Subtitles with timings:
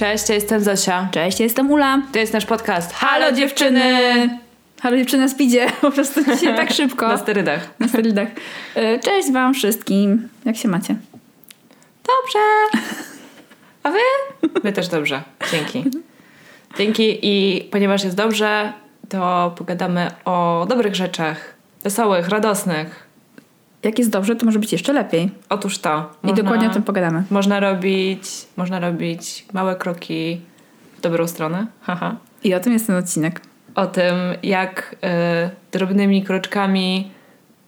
[0.00, 1.08] Cześć, ja jestem Zosia.
[1.12, 2.02] Cześć, ja jestem Ula.
[2.12, 2.92] To jest nasz podcast.
[2.92, 3.82] Halo dziewczyny!
[4.82, 5.66] Halo dziewczyny, speedzie.
[5.80, 7.08] Po prostu dzisiaj tak szybko.
[7.08, 7.70] Na sterydach.
[7.78, 8.28] Na sterydach.
[8.74, 10.28] E, Cześć wam wszystkim.
[10.44, 10.96] Jak się macie?
[12.06, 12.38] Dobrze.
[13.82, 13.98] A wy?
[14.64, 15.22] My też dobrze.
[15.52, 15.84] Dzięki.
[16.78, 18.72] Dzięki i ponieważ jest dobrze,
[19.08, 21.54] to pogadamy o dobrych rzeczach.
[21.82, 23.09] Wesołych, radosnych.
[23.82, 25.30] Jak jest dobrze, to może być jeszcze lepiej.
[25.48, 26.10] Otóż to.
[26.24, 27.22] I dokładnie o tym pogadamy.
[27.30, 28.22] Można robić,
[28.56, 30.40] można robić małe kroki
[30.98, 31.66] w dobrą stronę.
[31.80, 32.16] Haha.
[32.44, 33.40] I o tym jest ten odcinek.
[33.74, 34.96] O tym, jak
[35.46, 37.10] y, drobnymi kroczkami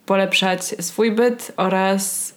[0.06, 2.36] polepszać swój byt oraz y,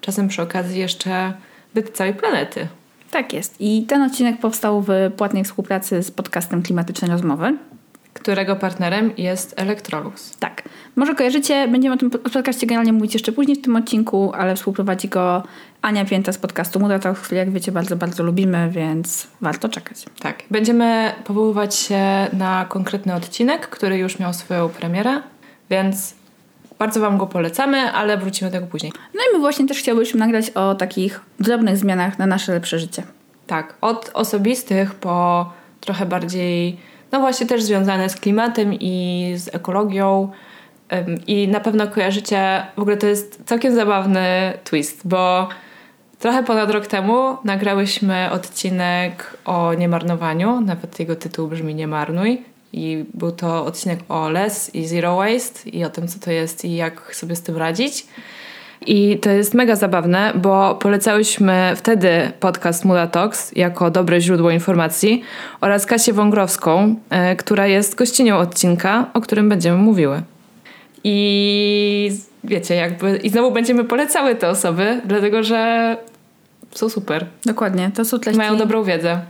[0.00, 1.32] czasem przy okazji jeszcze
[1.74, 2.68] byt całej planety.
[3.10, 3.60] Tak jest.
[3.60, 7.56] I ten odcinek powstał w płatnej współpracy z podcastem Klimatyczne Rozmowy.
[8.16, 10.36] Którego partnerem jest Electrolux.
[10.38, 10.62] Tak.
[10.96, 15.08] Może kojarzycie, będziemy o tym podcaście generalnie mówić jeszcze później w tym odcinku, ale współprowadzi
[15.08, 15.42] go
[15.82, 20.04] Ania Pięta z podcastu Muda Talk, który jak wiecie bardzo, bardzo lubimy, więc warto czekać.
[20.20, 20.42] Tak.
[20.50, 25.22] Będziemy powoływać się na konkretny odcinek, który już miał swoją premierę,
[25.70, 26.14] więc
[26.78, 28.92] bardzo Wam go polecamy, ale wrócimy do tego później.
[29.14, 33.02] No i my właśnie też chciałyśmy nagrać o takich drobnych zmianach na nasze lepsze życie.
[33.46, 33.74] Tak.
[33.80, 35.46] Od osobistych po
[35.80, 36.78] trochę bardziej,
[37.12, 40.30] no właśnie też związane z klimatem i z ekologią.
[41.26, 45.48] I na pewno kojarzycie, w ogóle to jest całkiem zabawny twist, bo
[46.18, 52.42] trochę ponad rok temu nagrałyśmy odcinek o niemarnowaniu, nawet jego tytuł brzmi Nie marnuj.
[52.72, 56.64] I był to odcinek o less i zero waste i o tym, co to jest
[56.64, 58.06] i jak sobie z tym radzić.
[58.86, 65.22] I to jest mega zabawne, bo polecałyśmy wtedy podcast Muda Talks jako dobre źródło informacji
[65.60, 70.22] oraz Kasię Wągrowską, e, która jest gościnią odcinka, o którym będziemy mówiły.
[71.04, 72.10] I
[72.44, 75.96] wiecie, jakby i znowu będziemy polecały te osoby, dlatego że
[76.70, 77.26] są super.
[77.44, 78.38] Dokładnie, to są treści...
[78.38, 79.20] Mają dobrą wiedzę.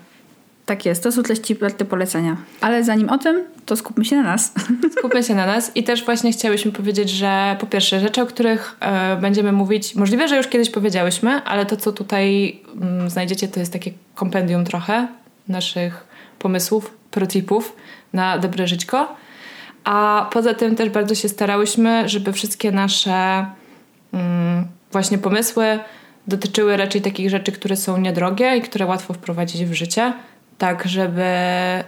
[0.66, 2.36] Tak jest, to są treści warte polecenia.
[2.60, 4.52] Ale zanim o tym, to skupmy się na nas.
[4.98, 8.76] Skupmy się na nas i też właśnie chciałyśmy powiedzieć, że po pierwsze rzeczy, o których
[8.80, 13.60] e, będziemy mówić, możliwe, że już kiedyś powiedziałyśmy, ale to, co tutaj mm, znajdziecie, to
[13.60, 15.08] jest takie kompendium trochę
[15.48, 16.06] naszych
[16.38, 17.76] pomysłów, protipów
[18.12, 19.16] na dobre żyćko.
[19.84, 23.46] A poza tym też bardzo się starałyśmy, żeby wszystkie nasze
[24.12, 25.78] mm, właśnie pomysły
[26.26, 30.12] dotyczyły raczej takich rzeczy, które są niedrogie i które łatwo wprowadzić w życie.
[30.58, 31.24] Tak, żeby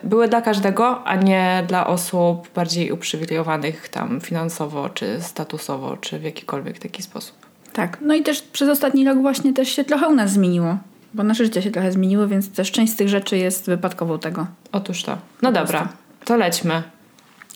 [0.04, 6.22] były dla każdego, a nie dla osób bardziej uprzywilejowanych tam finansowo, czy statusowo, czy w
[6.22, 7.36] jakikolwiek taki sposób.
[7.72, 10.76] Tak, no i też przez ostatni rok właśnie też się trochę u nas zmieniło,
[11.14, 14.46] bo nasze życie się trochę zmieniło, więc też część z tych rzeczy jest wypadkową tego.
[14.72, 15.18] Otóż to.
[15.42, 15.88] No dobra,
[16.24, 16.82] to lećmy.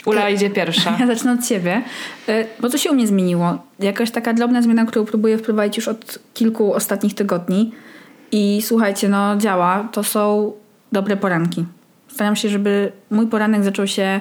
[0.07, 0.97] Ula idzie pierwsza.
[1.01, 1.83] Ja zacznę od siebie,
[2.61, 3.59] bo co się u mnie zmieniło?
[3.79, 7.73] Jakaś taka drobna zmiana, którą próbuję wprowadzić już od kilku ostatnich tygodni
[8.33, 10.53] i słuchajcie, no działa, to są
[10.93, 11.65] dobre poranki.
[12.09, 14.21] Staram się, żeby mój poranek zaczął się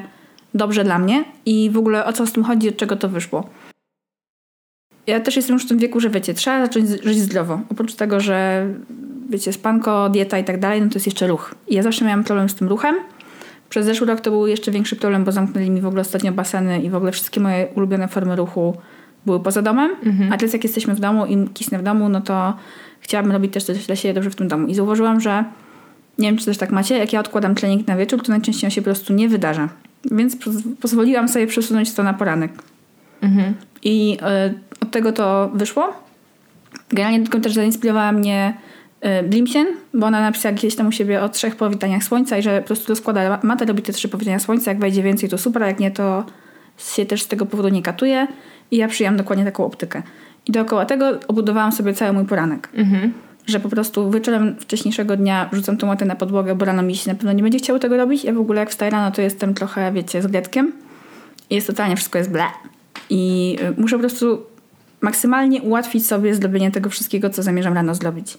[0.53, 3.49] dobrze dla mnie i w ogóle o co z tym chodzi, od czego to wyszło.
[5.07, 7.59] Ja też jestem już w tym wieku, że wiecie, trzeba zacząć żyć zdrowo.
[7.69, 8.67] Oprócz tego, że
[9.29, 11.55] wiecie, spanko, dieta i tak dalej, no to jest jeszcze ruch.
[11.67, 12.95] I ja zawsze miałam problem z tym ruchem.
[13.69, 16.81] Przez zeszły rok to był jeszcze większy problem, bo zamknęli mi w ogóle ostatnio baseny
[16.81, 18.77] i w ogóle wszystkie moje ulubione formy ruchu
[19.25, 19.91] były poza domem.
[20.03, 20.33] Mhm.
[20.33, 22.53] A teraz jak jesteśmy w domu i kisnę w domu, no to
[22.99, 24.67] chciałabym robić też coś dla siebie dobrze w tym domu.
[24.67, 25.43] I zauważyłam, że
[26.21, 28.71] nie wiem, czy też tak macie, jak ja odkładam trening na wieczór, to najczęściej on
[28.71, 29.69] się po prostu nie wydarza.
[30.11, 30.37] Więc
[30.81, 32.51] pozwoliłam sobie przesunąć to na poranek.
[33.21, 33.53] Mhm.
[33.83, 34.17] I
[34.47, 35.93] y, od tego to wyszło.
[36.89, 38.57] Generalnie tylko też zainspirowała mnie
[39.05, 42.61] y, Blimsien, bo ona napisała gdzieś tam u siebie o trzech powitaniach słońca i że
[42.61, 44.71] po prostu rozkłada matę, robi te trzy powitania słońca.
[44.71, 46.25] Jak wejdzie więcej, to super, a jak nie, to
[46.77, 48.27] się też z tego powodu nie katuje.
[48.71, 50.01] I ja przyjęłam dokładnie taką optykę.
[50.45, 52.69] I dookoła tego obudowałam sobie cały mój poranek.
[52.73, 53.13] Mhm
[53.47, 57.15] że po prostu wieczorem wcześniejszego dnia rzucam tomatę na podłogę, bo rano mi się na
[57.15, 58.23] pewno nie będzie chciało tego robić.
[58.23, 60.71] Ja w ogóle jak wstaję rano, to jestem trochę, wiecie, z gretkiem.
[61.49, 62.43] Jest totalnie wszystko jest ble.
[63.09, 64.43] I y, muszę po prostu
[65.01, 68.37] maksymalnie ułatwić sobie zrobienie tego wszystkiego, co zamierzam rano zrobić.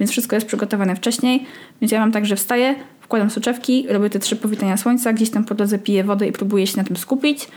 [0.00, 1.46] Więc wszystko jest przygotowane wcześniej.
[1.80, 5.44] Więc ja mam tak, że wstaję, wkładam soczewki, robię te trzy powitania słońca, gdzieś tam
[5.44, 7.48] po drodze piję wodę i próbuję się na tym skupić.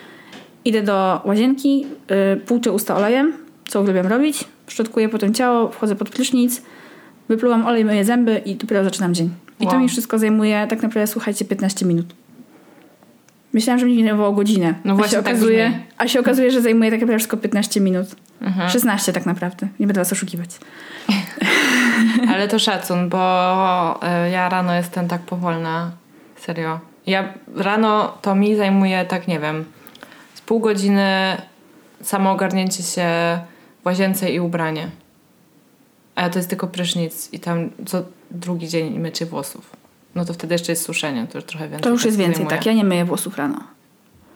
[0.66, 3.34] Idę do łazienki, yy, płuczę usta olejem,
[3.68, 4.46] co uwielbiam robić.
[4.68, 6.62] Szczotkuję potem ciało, wchodzę pod prysznic,
[7.30, 9.30] wypluwam olej, myję zęby i dopiero zaczynam dzień.
[9.60, 9.82] I to Wow.
[9.82, 12.06] mi wszystko zajmuje tak naprawdę, słuchajcie, 15 minut.
[13.54, 14.74] Myślałam, że mi zajmowało godzinę.
[14.86, 15.84] No a właśnie się tak okazuje, brzmi.
[15.98, 18.08] A się okazuje, że zajmuje tak naprawdę wszystko 15 minut.
[18.42, 18.70] Mhm.
[18.70, 19.68] 16 tak naprawdę.
[19.80, 20.50] Nie będę was oszukiwać.
[22.34, 23.20] Ale to szacun, bo
[24.28, 25.92] y, ja rano jestem tak powolna.
[26.36, 26.80] Serio.
[27.08, 29.66] Ja rano to mi zajmuje tak, nie wiem,
[30.34, 31.38] z pół godziny
[32.02, 33.08] samo ogarnięcie się
[33.82, 34.88] w łazience i ubranie.
[36.20, 39.70] A to jest tylko prysznic i tam co drugi dzień mycie włosów.
[40.16, 41.84] No to wtedy jeszcze jest suszenie, to już trochę więcej.
[41.84, 42.58] To już jest więcej, zajmuje.
[42.58, 42.66] tak.
[42.66, 43.60] Ja nie myję włosów rano.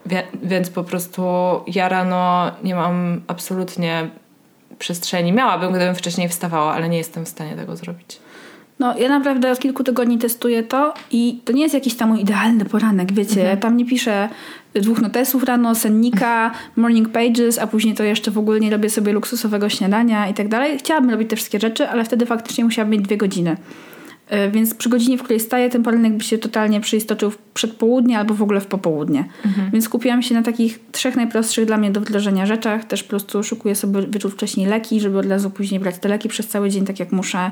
[0.06, 1.22] Wie, więc po prostu
[1.66, 4.10] ja rano nie mam absolutnie
[4.78, 5.32] przestrzeni.
[5.32, 8.18] Miałabym, gdybym wcześniej wstawała, ale nie jestem w stanie tego zrobić.
[8.78, 12.20] No, ja naprawdę od kilku tygodni testuję to i to nie jest jakiś tam mój
[12.20, 13.40] idealny poranek, wiecie.
[13.40, 13.60] Mhm.
[13.60, 14.28] Tam nie piszę
[14.80, 19.12] dwóch notesów rano, sennika, morning pages, a później to jeszcze w ogóle nie robię sobie
[19.12, 20.78] luksusowego śniadania i tak dalej.
[20.78, 23.56] Chciałabym robić te wszystkie rzeczy, ale wtedy faktycznie musiałabym mieć dwie godziny.
[24.32, 28.18] Y, Więc przy godzinie, w której staję, ten poranek by się totalnie przeistoczył w przedpołudnie
[28.18, 29.24] albo w ogóle w popołudnie.
[29.72, 32.84] Więc skupiłam się na takich trzech najprostszych dla mnie do wdrożenia rzeczach.
[32.84, 36.28] Też po prostu szukuję sobie wieczór wcześniej leki, żeby od razu później brać te leki
[36.28, 37.50] przez cały dzień, tak jak muszę.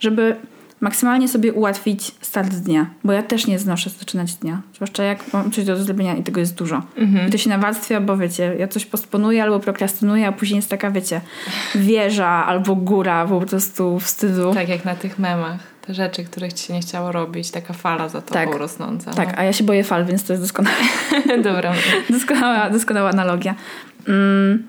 [0.00, 0.36] Żeby
[0.80, 2.86] maksymalnie sobie ułatwić start dnia.
[3.04, 4.60] Bo ja też nie znoszę zaczynać dnia.
[4.74, 6.82] Zwłaszcza jak mam coś do zrobienia i tego jest dużo.
[7.28, 10.90] I to się nawarstwia, bo wiecie, ja coś postponuję albo prokrastynuję, a później jest taka,
[10.90, 11.20] wiecie,
[11.74, 14.54] wieża albo góra po prostu wstydu.
[14.54, 15.60] Tak jak na tych memach.
[15.86, 17.50] Te rzeczy, których ci się nie chciało robić.
[17.50, 18.54] Taka fala za tobą Tak.
[18.54, 19.10] rosnąca.
[19.10, 20.76] Tak, a ja się boję fal, więc to jest doskonałe.
[21.26, 21.42] No.
[21.52, 21.72] Dobra.
[22.10, 23.54] Doskonała, doskonała analogia.
[24.08, 24.66] Mm,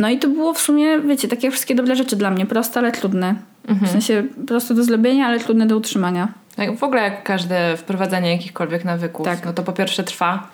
[0.00, 2.46] no i to było w sumie, wiecie, takie wszystkie dobre rzeczy dla mnie.
[2.46, 3.34] Proste, ale trudne.
[3.68, 6.28] W sensie proste do zrobienia, ale trudne do utrzymania.
[6.56, 9.44] Tak, w ogóle jak każde wprowadzanie jakichkolwiek nawyków, Tak.
[9.44, 10.48] no to po pierwsze trwa,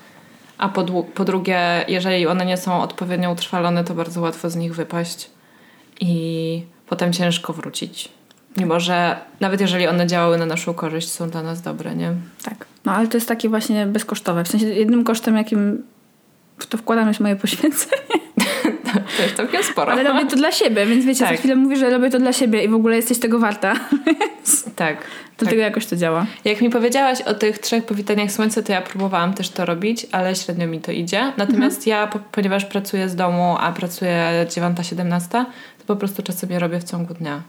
[0.59, 4.75] a po, po drugie, jeżeli one nie są odpowiednio utrwalone, to bardzo łatwo z nich
[4.75, 5.31] wypaść
[6.01, 8.09] i potem ciężko wrócić.
[8.57, 12.13] Mimo, że nawet jeżeli one działały na naszą korzyść, są dla nas dobre, nie?
[12.43, 12.67] Tak.
[12.85, 14.45] No ale to jest takie właśnie bezkosztowe.
[14.45, 15.83] W sensie jednym kosztem, jakim
[16.59, 18.03] w to wkładam, jest moje poświęcenie.
[19.17, 19.93] To jest całkiem sporo.
[19.93, 21.31] Ale robię to dla siebie, więc wiecie, Tak.
[21.31, 23.75] za chwilę mówię, że robię to dla siebie i w ogóle jesteś tego warta.
[24.77, 24.97] Tak.
[25.39, 26.27] Dlatego jakoś to działa.
[26.45, 30.35] Jak mi powiedziałaś o tych trzech powitaniach słońca, to ja próbowałam też to robić, ale
[30.37, 31.33] średnio mi to idzie.
[31.37, 35.29] Natomiast ja, po, ponieważ pracuję z domu, a pracuję 9-17,
[35.79, 37.43] to po prostu czas sobie robię w ciągu dnia.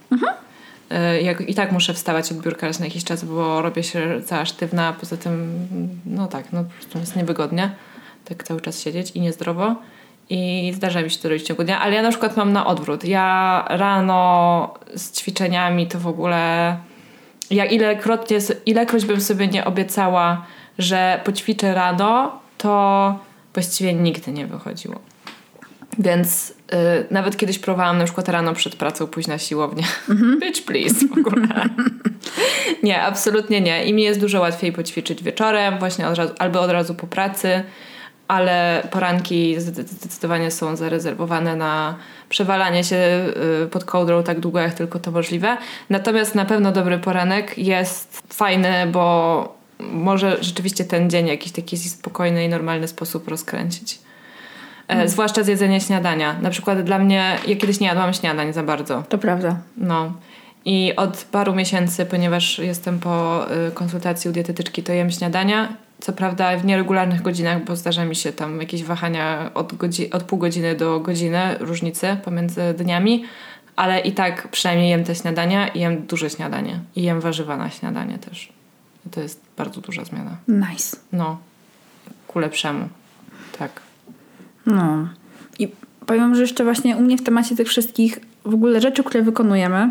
[1.18, 4.22] Y, Jak, I tak muszę wstawać od biurka raz na jakiś czas, bo robię się
[4.26, 5.50] cała sztywna, poza tym,
[6.06, 7.70] no tak, no po prostu jest niewygodnie
[8.26, 9.76] tak cały czas siedzieć i niezdrowo.
[10.30, 12.66] I zdarza mi się to robić w ciągu dnia, ale ja na przykład mam na
[12.66, 13.06] odwrót.
[13.06, 16.78] Ja rano z ćwiczeniami to w ogóle
[17.52, 20.46] ja ilekrotnie, ilekroć bym sobie nie obiecała,
[20.80, 23.20] że poćwiczę rano, to
[23.54, 25.00] właściwie nigdy nie wychodziło.
[26.00, 26.54] Więc y,
[27.12, 29.84] nawet kiedyś próbowałam na przykład rano przed pracą pójść na siłownię.
[30.42, 31.48] Bitch please w ogóle.
[32.84, 33.86] nie, absolutnie nie.
[33.86, 37.64] I mi jest dużo łatwiej poćwiczyć wieczorem, właśnie od razu, albo od razu po pracy,
[38.28, 41.96] ale poranki zde- zdecydowanie są zarezerwowane na
[42.30, 42.96] przewalanie się
[43.64, 45.58] y, pod kołdrą tak długo, jak tylko to możliwe.
[45.90, 51.78] Natomiast na pewno dobry poranek jest fajny, bo może rzeczywiście ten dzień w jakiś taki
[51.78, 54.00] spokojny i normalny sposób rozkręcić.
[54.88, 56.36] E, Zwłaszcza z jedzenia śniadania.
[56.42, 59.04] Na przykład dla mnie, ja kiedyś nie jadłam śniadań za bardzo.
[59.10, 59.58] To prawda.
[59.78, 60.12] No.
[60.66, 65.74] I od paru miesięcy, ponieważ jestem po y, konsultacji u dietetyczki, to jem śniadania.
[66.00, 70.24] Co prawda w nieregularnych godzinach, bo zdarza mi się tam jakieś wahania od, godzi- od
[70.24, 73.24] pół godziny do godziny różnicy pomiędzy dniami,
[73.76, 76.80] ale i tak przynajmniej jem te śniadania i jem duże śniadanie.
[76.96, 78.50] I jem warzywa na śniadanie też.
[79.06, 80.38] I to jest bardzo duża zmiana.
[80.48, 80.98] Nice.
[81.12, 81.38] No.
[82.28, 82.90] Ku lepszemu.
[83.60, 83.72] Tak.
[84.66, 85.10] No.
[85.60, 85.68] I
[86.06, 89.90] powiem, że jeszcze właśnie u mnie w temacie tych wszystkich w ogóle rzeczy, które wykonujemy,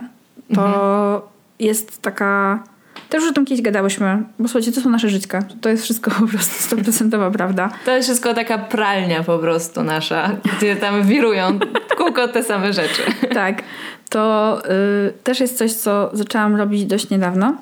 [0.55, 2.63] to jest taka...
[3.11, 5.43] Też już o tym kiedyś gadałyśmy, bo słuchajcie, to są nasze żyćka.
[5.61, 7.71] To jest wszystko po prostu stoprocentowa prawda.
[7.85, 11.59] To jest wszystko taka pralnia po prostu nasza, gdzie tam wirują
[11.97, 13.03] kółko te same rzeczy.
[13.35, 13.63] tak.
[14.09, 14.59] To
[15.09, 17.57] y, też jest coś, co zaczęłam robić dość niedawno.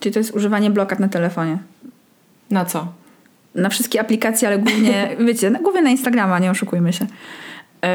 [0.00, 1.58] Czyli to jest używanie blokad na telefonie.
[2.50, 2.86] Na co?
[3.54, 7.06] Na wszystkie aplikacje, ale głównie, wiecie, na, głównie na Instagrama, nie oszukujmy się.
[7.82, 7.88] Yy,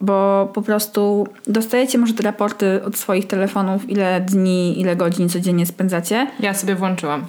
[0.00, 5.66] bo po prostu dostajecie może te raporty od swoich telefonów, ile dni, ile godzin codziennie
[5.66, 6.26] spędzacie.
[6.40, 7.24] Ja sobie włączyłam.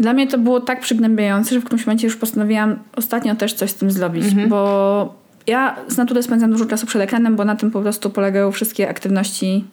[0.00, 3.70] Dla mnie to było tak przygnębiające, że w którymś momencie już postanowiłam ostatnio też coś
[3.70, 5.14] z tym zrobić, bo
[5.46, 8.88] ja z natury spędzam dużo czasu przed ekranem, bo na tym po prostu polegają wszystkie
[8.88, 9.64] aktywności,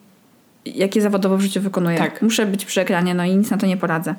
[0.64, 1.98] jakie zawodowo w życiu wykonuję.
[1.98, 2.22] Tak.
[2.22, 4.14] Muszę być przy ekranie, no i nic na to nie poradzę.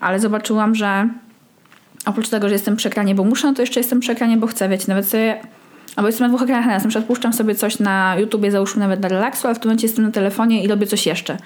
[0.00, 1.08] Ale zobaczyłam, że
[2.06, 4.46] oprócz tego, że jestem przy ekranie, bo muszę, no to jeszcze jestem przy ekranie, bo
[4.46, 5.40] chcę, wiecie, nawet sobie
[5.96, 6.82] Albo jestem na dwóch ekranach naraz.
[6.82, 9.86] Na przykład puszczam sobie coś na YouTubie, załóżmy nawet dla relaksu, ale w tym momencie
[9.86, 11.36] jestem na telefonie i robię coś jeszcze.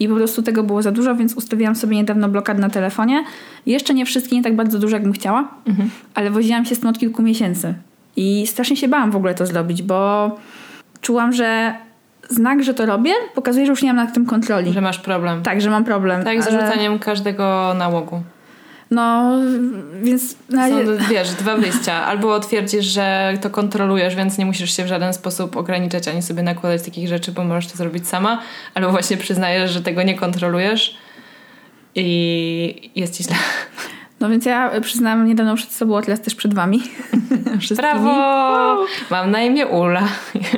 [0.00, 3.24] I po prostu tego było za dużo, więc ustawiłam sobie niedawno blokad na telefonie.
[3.66, 5.48] Jeszcze nie wszystkie, nie tak bardzo dużo, jakbym chciała,
[6.14, 7.74] ale woziłam się z tym od kilku miesięcy.
[8.16, 10.30] I strasznie się bałam w ogóle to zrobić, bo
[11.00, 11.74] czułam, że
[12.28, 14.72] znak, że to robię, pokazuje, że już nie mam nad tym kontroli.
[14.72, 15.42] Że masz problem.
[15.42, 16.24] Tak, że mam problem.
[16.24, 18.20] Tak z ale- rzucaniem każdego nałogu.
[18.90, 19.32] No,
[20.02, 20.36] więc...
[20.50, 20.68] Na...
[20.68, 20.74] Są,
[21.10, 21.92] wiesz, dwa wyjścia.
[21.92, 26.42] Albo twierdzisz, że to kontrolujesz, więc nie musisz się w żaden sposób ograniczać ani sobie
[26.42, 28.42] nakładać takich rzeczy, bo możesz to zrobić sama,
[28.74, 30.96] albo właśnie przyznajesz, że tego nie kontrolujesz
[31.94, 33.36] i jest ci źle.
[34.20, 36.82] No więc ja przyznałam niedawno przed sobą, a teraz też przed wami.
[37.76, 38.84] Brawo!
[39.10, 40.02] Mam na imię Ula.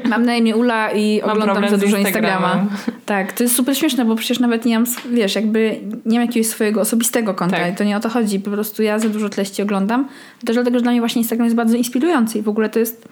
[0.08, 1.96] Mam na imię Ula i Mam oglądam za dużo.
[1.96, 2.66] Instagrama.
[3.06, 6.46] Tak, to jest super śmieszne, bo przecież nawet nie mam, wiesz, jakby nie mam jakiegoś
[6.46, 7.72] swojego osobistego konta Tak.
[7.72, 8.40] i to nie o to chodzi.
[8.40, 10.08] Po prostu ja za dużo treści oglądam.
[10.44, 13.08] Też dlatego, że dla mnie właśnie Instagram jest bardzo inspirujący i w ogóle to jest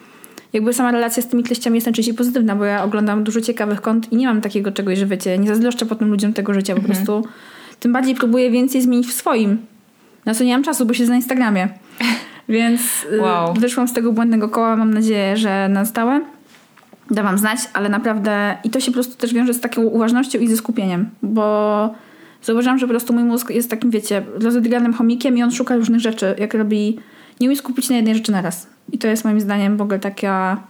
[0.53, 4.13] jakby sama relacja z tymi treściami jest najczęściej pozytywna, bo ja oglądam dużo ciekawych kont
[4.13, 6.97] i nie mam takiego czegoś, że wiecie, nie zazdroszczę potem ludziom tego życia, po Mhm.
[6.97, 7.29] prostu
[7.81, 9.59] tym bardziej próbuję więcej zmienić w swoim.
[10.29, 11.69] Na co nie mam czasu, bo się na Instagramie.
[12.49, 12.81] Więc
[13.13, 13.55] y, Wow.
[13.55, 16.21] wyszłam z tego błędnego koła, mam nadzieję, że na stałe.
[17.11, 20.39] Da wam znać, ale naprawdę i to się po prostu też wiąże z taką uważnością
[20.39, 21.95] i ze skupieniem, bo
[22.43, 26.01] zauważyłam, że po prostu mój mózg jest takim, wiecie, rozedrganym chomikiem i on szuka różnych
[26.01, 26.99] rzeczy, jak robi,
[27.41, 28.67] nie umie skupić na jednej rzeczy naraz.
[28.93, 30.63] I to jest moim zdaniem w ogóle taka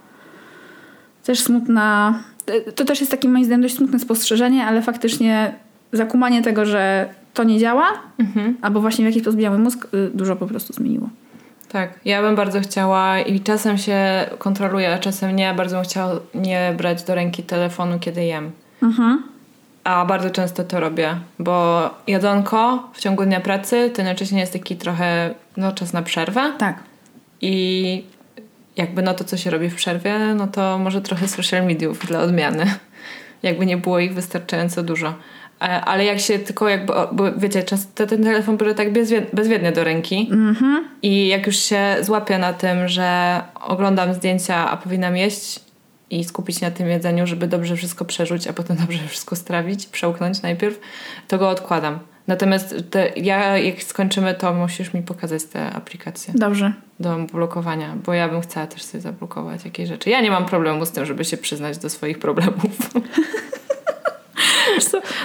[1.23, 2.19] też smutna,
[2.75, 5.53] to też jest takie moim zdaniem dość smutne spostrzeżenie, ale faktycznie
[5.93, 7.87] zakumanie tego, że to nie działa,
[8.61, 11.09] albo właśnie w jakiś sposób mój mózg, y, dużo po prostu zmieniło.
[11.69, 15.53] Tak, ja bym bardzo chciała i czasem się kontroluję, a czasem nie.
[15.53, 18.51] Bardzo bym chciała nie brać do ręki telefonu, kiedy jem.
[18.83, 19.23] Mhm.
[19.83, 24.75] A bardzo często to robię, bo jadonko w ciągu dnia pracy to jednocześnie jest taki
[24.75, 26.79] trochę no, czas na przerwę Tak.
[27.41, 28.03] i
[28.77, 32.19] jakby no to, co się robi w przerwie, no to może trochę social mediów dla
[32.19, 32.65] odmiany.
[33.43, 35.13] Jakby nie było ich wystarczająco dużo.
[35.61, 39.71] E, Ale jak się tylko jakby, bo wiecie, często ten telefon biorę tak bezwie- bezwiednie
[39.71, 40.29] do ręki
[41.01, 45.59] i jak już się złapię na tym, że oglądam zdjęcia, a powinnam jeść
[46.09, 49.85] i skupić się na tym jedzeniu, żeby dobrze wszystko przerzuć, a potem dobrze wszystko strawić,
[49.87, 50.79] przełknąć najpierw,
[51.27, 51.99] to go odkładam.
[52.27, 56.73] Natomiast te, ja, jak skończymy, to musisz mi pokazać te aplikacje Dobrze.
[56.99, 60.09] do blokowania, bo ja bym chciała też sobie zablokować jakieś rzeczy.
[60.09, 62.63] Ja nie mam problemu z tym, żeby się przyznać do swoich problemów.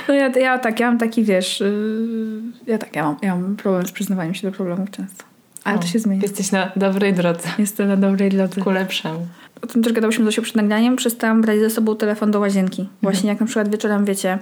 [0.09, 3.57] No ja, ja tak, ja mam taki, wiesz, yy, ja tak, ja mam, ja mam
[3.57, 5.25] problem z przyznawaniem się do problemów często.
[5.65, 6.23] Ale to się zmieni.
[6.23, 7.49] Jesteś na dobrej drodze.
[7.59, 8.61] Jestem na dobrej drodze.
[8.61, 9.27] Ku lepszemu.
[9.63, 10.97] O tym też gadałyśmy Zosią przed nagraniem.
[10.97, 12.89] Przestałam brać ze sobą telefon do łazienki.
[13.03, 14.39] Właśnie jak na przykład wieczorem, wiecie,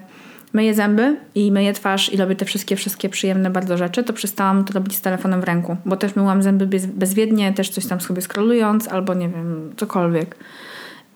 [0.52, 4.64] myję zęby i myję twarz i robię te wszystkie, wszystkie przyjemne bardzo rzeczy, to przestałam
[4.64, 5.76] to robić z telefonem w ręku.
[5.86, 10.36] Bo też myłam zęby bez, bezwiednie, też coś tam sobie scrollując albo nie wiem, cokolwiek.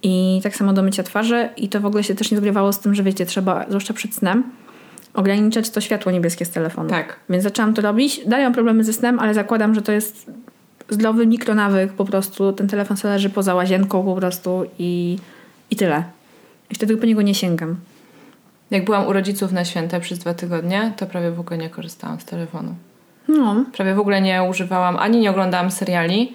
[0.02, 2.78] I tak samo do mycia twarzy i to w ogóle się też nie zgrywało z
[2.78, 4.42] tym, że wiecie, trzeba, zwłaszcza przed snem,
[5.14, 6.90] ograniczać to światło niebieskie z telefonu.
[6.90, 7.16] Tak.
[7.30, 8.20] Więc zaczęłam to robić.
[8.26, 10.30] Dalej mam problemy ze snem, ale zakładam, że to jest
[10.88, 12.52] zdrowy mikronawyk po prostu.
[12.52, 15.18] Ten telefon sobie leży poza łazienką po prostu i,
[15.70, 16.04] i tyle.
[16.70, 17.76] I wtedy po niego nie sięgam.
[18.70, 22.20] Jak byłam u rodziców na święta przez dwa tygodnie, to prawie w ogóle nie korzystałam
[22.20, 22.74] z telefonu.
[23.28, 23.64] No.
[23.72, 26.34] Prawie w ogóle nie używałam, ani nie oglądałam seriali,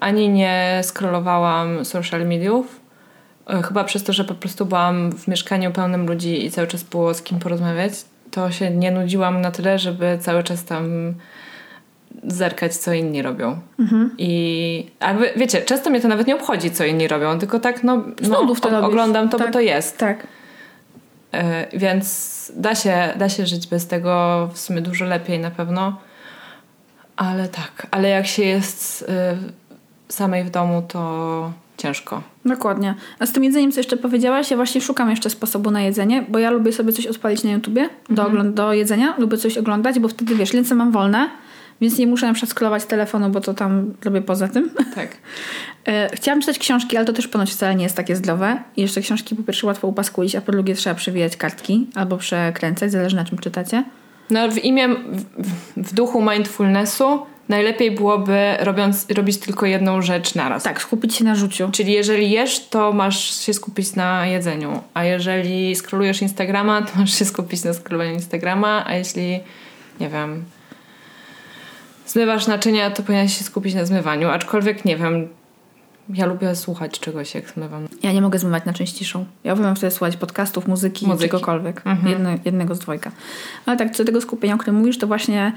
[0.00, 2.81] ani nie scrollowałam social mediów.
[3.46, 6.82] E, Chyba przez to, że po prostu byłam w mieszkaniu pełnym ludzi i cały czas
[6.82, 7.92] było z kim porozmawiać,
[8.30, 11.14] to się nie nudziłam na tyle, żeby cały czas tam
[12.24, 13.60] zerkać, co inni robią.
[14.18, 18.04] I a wiecie, często mnie to nawet nie obchodzi, co inni robią, tylko tak, no,
[18.28, 19.46] no to o- oglądam to, tak.
[19.46, 19.98] bo to jest.
[19.98, 20.26] Tak.
[21.32, 25.96] E, Więc da się, da się żyć bez tego w sumie dużo lepiej na pewno.
[27.16, 29.06] Ale tak, ale jak się jest y,
[30.08, 31.52] samej w domu, to
[31.82, 32.22] ciężko.
[32.44, 32.94] Dokładnie.
[33.18, 36.38] A z tym jedzeniem, co jeszcze powiedziałaś, ja właśnie szukam jeszcze sposobu na jedzenie, bo
[36.38, 40.08] ja lubię sobie coś odpalić na YouTubie do, ogląd- do jedzenia, lubię coś oglądać, bo
[40.08, 41.30] wtedy, wiesz, ręce mam wolne,
[41.80, 44.70] więc nie muszę na przykład scrollować telefonu, bo to tam robię poza tym.
[44.94, 45.16] Tak.
[45.88, 48.62] E, Chciałam czytać książki, ale to też ponoć wcale nie jest takie zdrowe.
[48.76, 52.92] I jeszcze książki po pierwsze łatwo upaskulić, a po drugie trzeba przewijać kartki albo przekręcać,
[52.92, 53.84] zależy na czym czytacie.
[54.30, 60.62] No w imię, w- w duchu mindfulnessu najlepiej byłoby robiąc, robić tylko jedną rzecz naraz.
[60.62, 61.68] Tak, skupić się na rzuciu.
[61.72, 67.18] Czyli jeżeli jesz, to masz się skupić na jedzeniu, a jeżeli scrollujesz Instagrama, to masz
[67.18, 69.40] się skupić na scrollowaniu Instagrama, a jeśli,
[70.00, 70.44] nie wiem,
[72.06, 75.28] zmywasz naczynia, to powinieneś się skupić na zmywaniu, aczkolwiek, nie wiem,
[76.08, 77.88] ja lubię słuchać czegoś, jak zmywam.
[78.02, 79.24] Ja nie mogę zmywać na część ciszą.
[79.44, 81.30] Ja uwielbiam wtedy słuchać podcastów, muzyki, Muzyki.
[81.30, 81.82] czegokolwiek.
[82.06, 83.10] Jedno, jednego z dwojga.
[83.66, 85.52] Ale tak, co do tego skupienia, o którym mówisz, to właśnie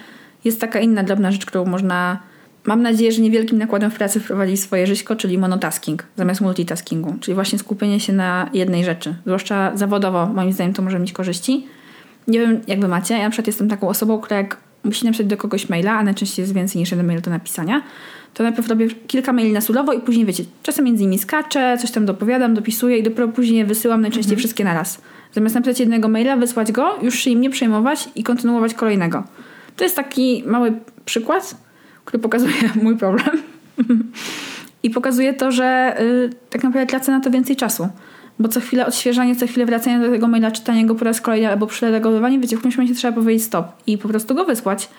[0.45, 2.19] jest taka inna drobna rzecz, którą można
[2.65, 7.35] mam nadzieję, że niewielkim nakładem w pracy wprowadzi swoje żyćko, czyli monotasking zamiast multitaskingu, czyli
[7.35, 9.15] właśnie skupienie się na jednej rzeczy.
[9.25, 11.67] Zwłaszcza zawodowo, moim zdaniem, to może mieć korzyści.
[12.27, 13.17] Nie wiem, jak wy macie.
[13.17, 16.43] Ja na przykład jestem taką osobą, która jak musi napisać do kogoś maila, a najczęściej
[16.43, 17.81] jest więcej niż jeden mail do napisania,
[18.33, 21.91] to najpierw robię kilka maili na surowo i później, wiecie, czasem między nimi skaczę, coś
[21.91, 24.39] tam dopowiadam, dopisuję i dopiero później wysyłam najczęściej mhm.
[24.39, 25.01] wszystkie na raz.
[25.31, 29.23] Zamiast napisać jednego maila, wysłać go, już się im nie przejmować i kontynuować kolejnego.
[29.75, 30.73] To jest taki mały
[31.05, 31.55] przykład,
[32.05, 33.43] który pokazuje mój problem.
[34.83, 37.89] I pokazuje to, że y, tak naprawdę tracę na to więcej czasu.
[38.39, 41.49] Bo co chwilę odświeżanie, co chwilę wracanie do tego maila, czytanie go po raz kolejny
[41.49, 44.89] albo przeredagowywanie, wiecie, w którymś momencie trzeba powiedzieć stop i po prostu go wysłać.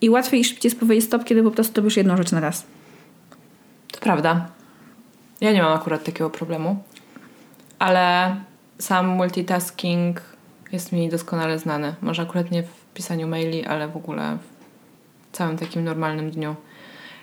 [0.00, 2.66] I łatwiej i szybciej jest powiedzieć stop, kiedy po prostu robisz jedną rzecz na raz.
[3.92, 4.48] To prawda.
[5.40, 6.82] Ja nie mam akurat takiego problemu.
[7.78, 8.36] Ale
[8.78, 10.20] sam multitasking
[10.72, 11.94] jest mi doskonale znany.
[12.02, 14.38] Może akurat nie w pisaniu maili, ale w ogóle
[15.32, 16.54] w całym takim normalnym dniu.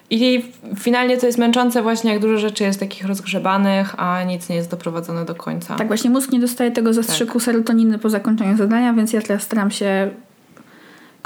[0.09, 4.55] I finalnie to jest męczące właśnie, jak dużo rzeczy jest takich rozgrzebanych, a nic nie
[4.55, 5.75] jest doprowadzone do końca.
[5.75, 7.41] Tak, właśnie mózg nie dostaje tego zastrzyku tak.
[7.41, 10.09] serotoniny po zakończeniu zadania, więc ja teraz staram się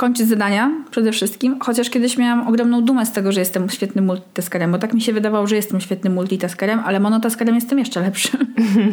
[0.01, 4.71] kończyć zadania przede wszystkim, chociaż kiedyś miałam ogromną dumę z tego, że jestem świetnym multitaskerem,
[4.71, 8.37] bo tak mi się wydawało, że jestem świetnym multitaskerem, ale monotaskerem jestem jeszcze lepszy.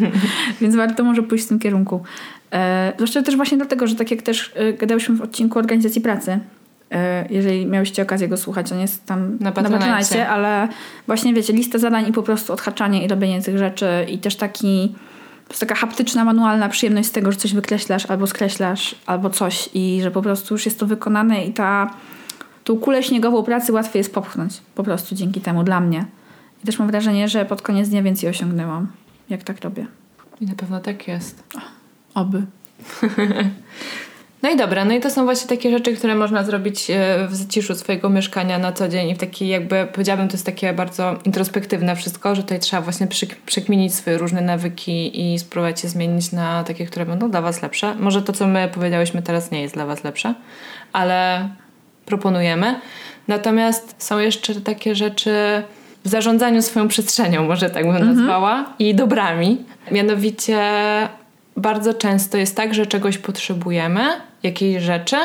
[0.61, 2.03] Więc warto może pójść w tym kierunku.
[2.53, 6.39] E, zwłaszcza też właśnie dlatego, że tak jak też e, gadałyśmy w odcinku organizacji pracy,
[6.93, 10.69] e, jeżeli miałyście okazję go słuchać, on jest tam na Patronite, ale
[11.07, 14.95] właśnie wiecie, lista zadań i po prostu odhaczanie i robienie tych rzeczy i też taki
[15.49, 20.01] jest taka haptyczna, manualna przyjemność z tego, że coś wykreślasz albo skreślasz, albo coś i
[20.03, 21.91] że po prostu już jest to wykonane i ta
[22.65, 26.05] tą kulę śniegową pracy łatwiej jest popchnąć po prostu dzięki temu dla mnie.
[26.63, 28.87] I też mam wrażenie, że pod koniec dnia więcej osiągnęłam,
[29.31, 29.87] jak tak robię.
[30.41, 31.43] I na pewno tak jest.
[32.15, 32.43] oby.
[34.43, 37.35] No i dobra, no i to są właśnie takie rzeczy, które można zrobić e, w
[37.35, 41.17] zaciszu swojego mieszkania na co dzień i w takiej jakby, powiedziałabym, to jest takie bardzo
[41.25, 43.07] introspektywne wszystko, że tutaj trzeba właśnie
[43.47, 47.95] przekminić swoje różne nawyki i spróbować je zmienić na takie, które będą dla Was lepsze.
[47.95, 50.35] Może to, co my powiedziałyśmy teraz nie jest dla Was lepsze,
[50.93, 51.49] ale
[52.07, 52.81] proponujemy.
[53.29, 55.33] Natomiast są jeszcze takie rzeczy
[56.05, 58.17] w zarządzaniu swoją przestrzenią, może tak bym mhm.
[58.17, 59.65] nazwała, i dobrami.
[59.91, 60.59] Mianowicie
[61.57, 64.01] bardzo często jest tak, że czegoś potrzebujemy,
[64.43, 65.17] jakiejś rzeczy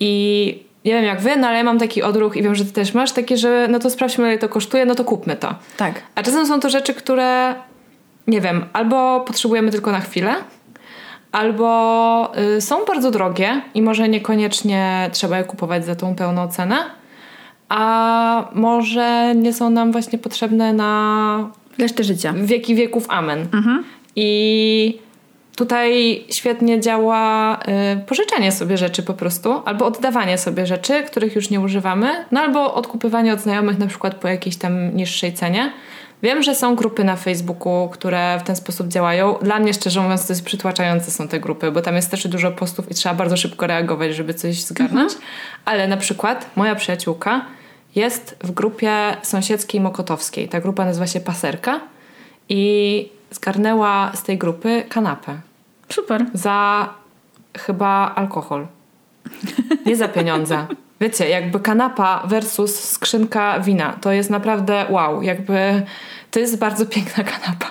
[0.00, 2.72] i nie wiem jak wy, no ale ja mam taki odruch i wiem, że ty
[2.72, 5.54] też masz takie, że no to sprawdźmy ile to kosztuje, no to kupmy to.
[5.76, 6.02] Tak.
[6.14, 7.54] A czasem są to rzeczy, które
[8.26, 10.34] nie wiem, albo potrzebujemy tylko na chwilę,
[11.32, 16.76] albo y, są bardzo drogie i może niekoniecznie trzeba je kupować za tą pełną cenę,
[17.68, 22.34] a może nie są nam właśnie potrzebne na resztę życia.
[22.36, 23.40] Wieki wieków amen.
[23.40, 23.84] Mhm.
[24.16, 24.98] I
[25.56, 27.58] Tutaj świetnie działa
[27.96, 32.40] y, pożyczanie sobie rzeczy po prostu, albo oddawanie sobie rzeczy, których już nie używamy, no
[32.40, 35.72] albo odkupywanie od znajomych na przykład po jakiejś tam niższej cenie.
[36.22, 39.38] Wiem, że są grupy na Facebooku, które w ten sposób działają.
[39.42, 42.52] Dla mnie, szczerze mówiąc, to jest przytłaczające są te grupy, bo tam jest też dużo
[42.52, 45.12] postów i trzeba bardzo szybko reagować, żeby coś zgarnąć.
[45.12, 45.30] Mhm.
[45.64, 47.46] Ale na przykład moja przyjaciółka
[47.94, 50.48] jest w grupie sąsiedzkiej mokotowskiej.
[50.48, 51.80] Ta grupa nazywa się Paserka
[52.48, 55.40] i zgarnęła z tej grupy kanapę.
[55.88, 56.26] Super.
[56.34, 56.88] Za
[57.58, 58.66] chyba alkohol.
[59.86, 60.66] Nie za pieniądze.
[61.00, 63.92] Wiecie, jakby kanapa versus skrzynka wina.
[64.00, 65.22] To jest naprawdę wow.
[65.22, 65.82] Jakby
[66.30, 67.66] to jest bardzo piękna kanapa.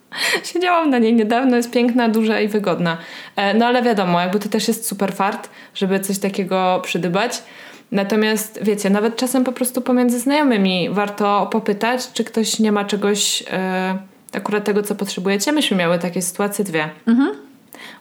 [0.52, 2.98] Siedziałam na niej niedawno, jest piękna, duża i wygodna.
[3.36, 7.42] E, no ale wiadomo, jakby to też jest super fart, żeby coś takiego przydybać.
[7.92, 13.40] Natomiast wiecie, nawet czasem po prostu pomiędzy znajomymi warto popytać, czy ktoś nie ma czegoś...
[13.40, 15.52] Yy, akurat tego, co potrzebujecie.
[15.52, 16.88] Myśmy miały takie sytuacje dwie.
[17.06, 17.30] Mhm.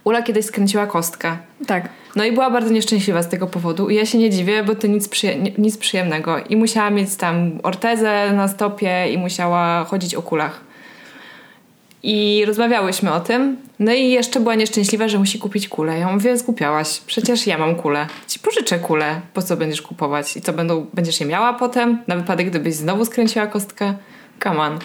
[0.03, 1.37] Ula kiedyś skręciła kostkę.
[1.67, 1.89] Tak.
[2.15, 3.89] No i była bardzo nieszczęśliwa z tego powodu.
[3.89, 6.37] I ja się nie dziwię, bo to nic, przyje- nic przyjemnego.
[6.49, 10.61] I musiała mieć tam ortezę na stopie i musiała chodzić o kulach.
[12.03, 13.57] I rozmawiałyśmy o tym.
[13.79, 15.99] No i jeszcze była nieszczęśliwa, że musi kupić kulę.
[15.99, 17.01] Ja mówię, zgłupiałaś.
[17.07, 18.07] Przecież ja mam kulę.
[18.27, 19.21] Ci pożyczę kulę.
[19.33, 20.37] Po co będziesz kupować?
[20.37, 22.01] I co, będą, będziesz je miała potem?
[22.07, 23.93] Na wypadek, gdybyś znowu skręciła kostkę?
[24.43, 24.79] Come on.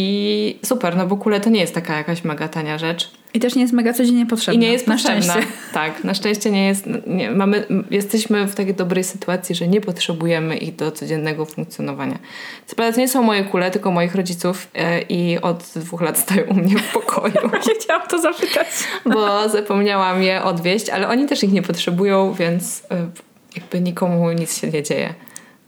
[0.00, 3.10] I super, no bo kule to nie jest taka jakaś mega tania rzecz.
[3.34, 4.54] I też nie jest mega codziennie potrzebna.
[4.54, 5.22] I nie jest na potrzebna.
[5.32, 5.52] Szczęście.
[5.72, 6.84] Tak, na szczęście nie jest.
[7.06, 12.18] Nie, mamy, jesteśmy w takiej dobrej sytuacji, że nie potrzebujemy ich do codziennego funkcjonowania.
[12.66, 16.18] Co prawda to nie są moje kule, tylko moich rodziców e, i od dwóch lat
[16.18, 17.48] stoją u mnie w pokoju.
[17.50, 18.66] Właśnie chciałam to zapytać.
[19.04, 23.08] Bo zapomniałam je odwieźć, ale oni też ich nie potrzebują, więc e,
[23.56, 25.14] jakby nikomu nic się nie dzieje.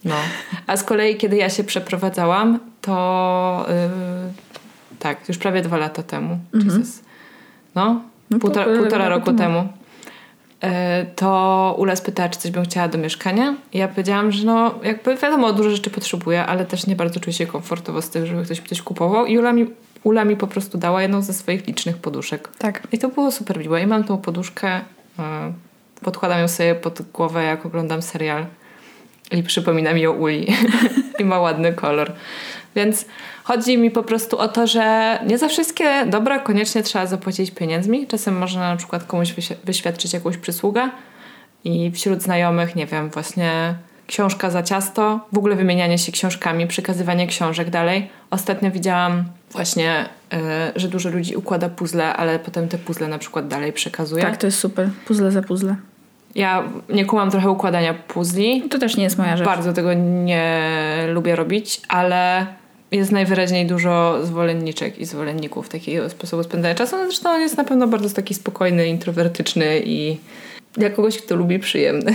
[0.04, 0.14] No.
[0.66, 4.32] A z kolei, kiedy ja się przeprowadzałam, to yy,
[4.98, 6.38] tak, już prawie dwa lata temu.
[6.54, 6.84] Mhm.
[7.74, 9.38] No, no półtora, półtora roku temu.
[9.38, 9.68] temu.
[10.60, 13.54] e, to Ula spytała, czy coś bym chciała do mieszkania.
[13.72, 17.32] I ja powiedziałam, że no jakby wiadomo, dużo rzeczy potrzebuję, ale też nie bardzo czuję
[17.34, 19.26] się komfortowo z tym, żeby ktoś mi coś kupował.
[19.26, 19.66] I Ula mi,
[20.04, 22.48] Ula mi po prostu dała jedną ze swoich licznych poduszek.
[22.58, 22.86] Tak.
[22.92, 23.82] I to było super miłe.
[23.82, 24.80] I mam tą poduszkę,
[25.18, 25.52] e,
[26.02, 28.46] podkładam ją sobie pod głowę, jak oglądam serial.
[29.30, 30.46] I przypomina mi o Uli.
[31.18, 32.12] I ma ładny kolor.
[32.76, 33.06] Więc
[33.44, 38.06] chodzi mi po prostu o to, że nie za wszystkie dobra koniecznie trzeba zapłacić pieniędzmi.
[38.06, 40.90] Czasem można na przykład komuś wyświadczyć jakąś przysługę
[41.64, 43.74] i wśród znajomych, nie wiem, właśnie
[44.06, 48.10] książka za ciasto, w ogóle wymienianie się książkami, przekazywanie książek dalej.
[48.30, 50.38] Ostatnio widziałam właśnie, yy,
[50.76, 54.22] że dużo ludzi układa puzzle, ale potem te puzzle na przykład dalej przekazuje.
[54.22, 54.90] Tak, to jest super.
[55.06, 55.76] Puzzle za puzzle.
[56.34, 58.62] Ja nie kumam trochę układania puzli.
[58.70, 59.46] To też nie jest moja rzecz.
[59.46, 60.62] Bardzo tego nie
[61.08, 62.46] lubię robić, ale
[62.92, 66.96] jest najwyraźniej dużo zwolenniczek i zwolenników takiego sposobu spędzania czasu.
[66.96, 70.18] No zresztą on jest na pewno bardzo taki spokojny, introwertyczny i
[70.72, 72.14] dla kogoś, kto lubi przyjemny.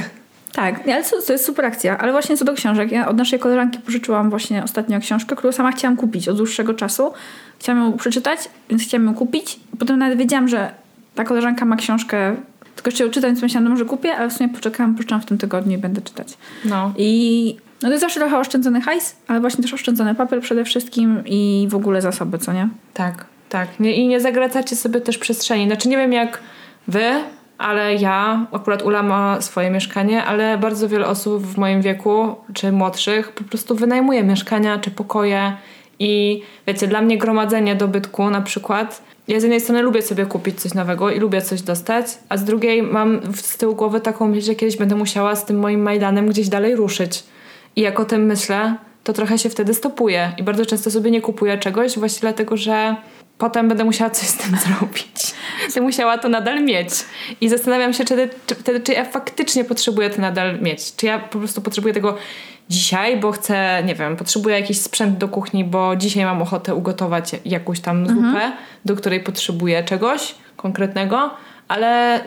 [0.53, 1.97] Tak, ale to, to jest super akcja.
[1.97, 5.71] Ale właśnie co do książek, ja od naszej koleżanki pożyczyłam właśnie ostatnio książkę, którą sama
[5.71, 7.13] chciałam kupić od dłuższego czasu.
[7.59, 9.59] Chciałam ją przeczytać, więc chciałam ją kupić.
[9.79, 10.71] Potem nawet wiedziałam, że
[11.15, 12.35] ta koleżanka ma książkę
[12.75, 15.37] tylko ją czytać, więc myślałam, no może kupię, ale w sumie poczekałam, poczekałam w tym
[15.37, 16.37] tygodniu i będę czytać.
[16.65, 16.93] No.
[16.97, 21.23] I no to jest zawsze trochę oszczędzony hajs, ale właśnie też oszczędzony papier przede wszystkim
[21.25, 22.69] i w ogóle zasoby, co nie?
[22.93, 23.79] Tak, tak.
[23.79, 25.65] Nie, I nie zagracacie sobie też przestrzeni.
[25.65, 26.39] Znaczy nie wiem jak
[26.87, 27.03] wy,
[27.57, 32.71] ale ja, akurat Ula ma swoje mieszkanie, ale bardzo wiele osób w moim wieku, czy
[32.71, 35.57] młodszych, po prostu wynajmuje mieszkania, czy pokoje
[35.99, 40.61] i wiecie, dla mnie gromadzenie dobytku na przykład ja z jednej strony lubię sobie kupić
[40.61, 44.45] coś nowego i lubię coś dostać, a z drugiej mam z tyłu głowy taką myśl,
[44.45, 47.23] że kiedyś będę musiała z tym moim Majdanem gdzieś dalej ruszyć.
[47.75, 50.33] I jak o tym myślę, to trochę się wtedy stopuję.
[50.37, 52.95] I bardzo często sobie nie kupuję czegoś właśnie dlatego, że
[53.37, 55.33] potem będę musiała coś z tym zrobić.
[55.61, 56.89] Będę musiała to nadal mieć.
[57.41, 60.95] I zastanawiam się wtedy, czy, czy, czy ja faktycznie potrzebuję to nadal mieć.
[60.95, 62.17] Czy ja po prostu potrzebuję tego
[62.69, 67.31] dzisiaj, bo chcę, nie wiem, potrzebuję jakiś sprzęt do kuchni, bo dzisiaj mam ochotę ugotować
[67.45, 68.53] jakąś tam zupę, mhm.
[68.85, 71.29] do której potrzebuję czegoś konkretnego,
[71.67, 72.21] ale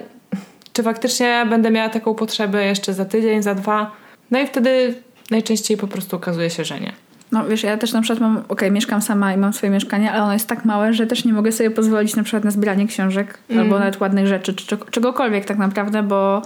[0.72, 3.90] czy faktycznie będę miała taką potrzebę jeszcze za tydzień, za dwa?
[4.31, 4.94] No i wtedy
[5.31, 6.92] najczęściej po prostu okazuje się, że nie.
[7.33, 10.12] No wiesz, ja też na przykład mam, okej, okay, mieszkam sama i mam swoje mieszkanie,
[10.12, 12.87] ale ono jest tak małe, że też nie mogę sobie pozwolić na przykład na zbieranie
[12.87, 13.64] książek mm.
[13.64, 16.42] albo nawet ładnych rzeczy, czy czegokolwiek tak naprawdę, bo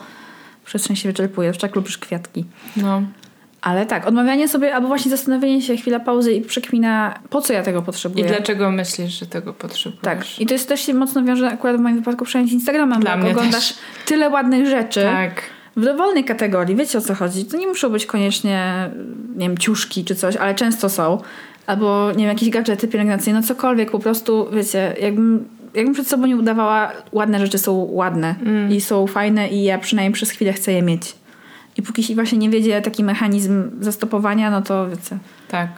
[0.65, 2.45] przestrzeń się wyczerpuje, tak lubisz kwiatki.
[2.77, 3.03] No.
[3.63, 7.63] Ale tak, odmawianie sobie, albo właśnie zastanowienie się, chwila pauzy i przekmina, po co ja
[7.63, 8.25] tego potrzebuję.
[8.25, 10.03] I dlaczego myślisz, że tego potrzebujesz.
[10.03, 10.41] Tak.
[10.41, 13.17] I to jest też się mocno wiąże akurat w moim wypadku przynajmniej z Instagramem, Dla
[13.17, 13.79] bo oglądasz też.
[14.07, 15.03] tyle ładnych rzeczy.
[15.03, 15.43] Tak.
[15.77, 17.45] W dowolnej kategorii, wiecie o co chodzi.
[17.45, 18.91] To nie muszą być koniecznie,
[19.37, 21.19] nie wiem, ciuszki czy coś, ale często są.
[21.67, 26.27] Albo, nie wiem, jakieś gadżety pielęgnacyjne, no cokolwiek, po prostu, wiecie, jakbym jakbym przed sobą
[26.27, 28.73] nie udawała, ładne rzeczy są ładne mm.
[28.73, 31.15] i są fajne i ja przynajmniej przez chwilę chcę je mieć.
[31.77, 35.19] I póki właśnie nie wiedzie taki mechanizm zastopowania, no to wiecie.
[35.49, 35.69] Tak.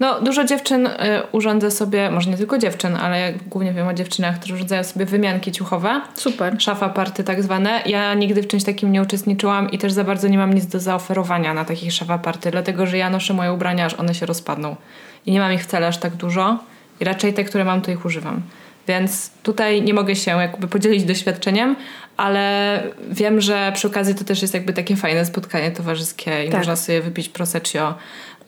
[0.00, 0.90] No, dużo dziewczyn y,
[1.32, 5.06] urządza sobie, może nie tylko dziewczyn, ale ja głównie wiem o dziewczynach, które urządzają sobie
[5.06, 6.00] wymianki ciuchowe.
[6.14, 6.62] Super.
[6.62, 7.82] Szafa party tak zwane.
[7.86, 10.80] Ja nigdy w czymś takim nie uczestniczyłam i też za bardzo nie mam nic do
[10.80, 14.76] zaoferowania na takich szafa party, dlatego że ja noszę moje ubrania, aż one się rozpadną.
[15.26, 16.58] I nie mam ich wcale aż tak dużo.
[17.00, 18.42] I raczej te, które mam, to ich używam.
[18.88, 21.76] Więc tutaj nie mogę się jakby podzielić doświadczeniem,
[22.16, 26.58] ale wiem, że przy okazji to też jest jakby takie fajne spotkanie towarzyskie i tak.
[26.58, 27.94] można sobie wypić proseccio,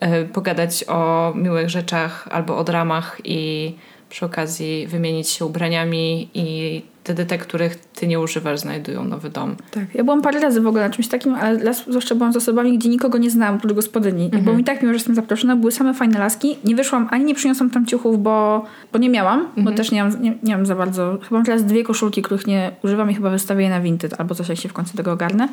[0.01, 3.73] yy, pogadać o miłych rzeczach albo o dramach i
[4.09, 9.55] przy okazji wymienić się ubraniami i wtedy te, których ty nie używasz, znajdują nowy dom.
[9.71, 9.95] Tak.
[9.95, 12.89] Ja byłam parę razy w ogóle na czymś takim, ale zwłaszcza byłam z osobami, gdzie
[12.89, 14.25] nikogo nie znałam, oprócz gospodyni.
[14.25, 14.43] Mhm.
[14.43, 16.57] Bo mi tak, mimo że jestem zaproszona, były same fajne laski.
[16.63, 19.65] Nie wyszłam, ani nie przyniosłam tam ciuchów, bo, bo nie miałam, mhm.
[19.65, 21.17] bo też nie mam, nie, nie mam za bardzo...
[21.23, 24.35] Chyba mam teraz dwie koszulki, których nie używam i chyba wystawię je na Vinted albo
[24.35, 25.47] coś, jak się w końcu tego ogarnę.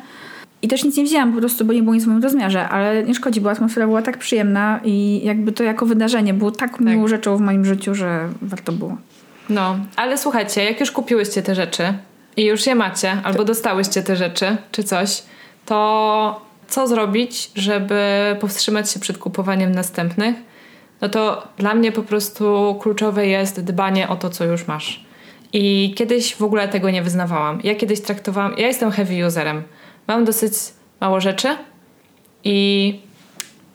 [0.61, 3.03] I też nic nie wzięłam po prostu, bo nie było nic w moim rozmiarze, ale
[3.03, 6.81] nie szkodzi, bo atmosfera była tak przyjemna i jakby to jako wydarzenie było tak, tak.
[6.81, 8.97] miłą rzeczą w moim życiu, że warto było.
[9.51, 11.93] No, ale słuchajcie, jak już kupiłyście te rzeczy
[12.37, 15.23] i już je macie, albo dostałyście te rzeczy, czy coś,
[15.65, 18.01] to co zrobić, żeby
[18.39, 20.35] powstrzymać się przed kupowaniem następnych?
[21.01, 25.05] No to dla mnie po prostu kluczowe jest dbanie o to, co już masz.
[25.53, 27.59] I kiedyś w ogóle tego nie wyznawałam.
[27.63, 29.63] Ja kiedyś traktowałam, ja jestem heavy userem.
[30.07, 30.53] Mam dosyć
[31.01, 31.57] mało rzeczy
[32.43, 32.99] i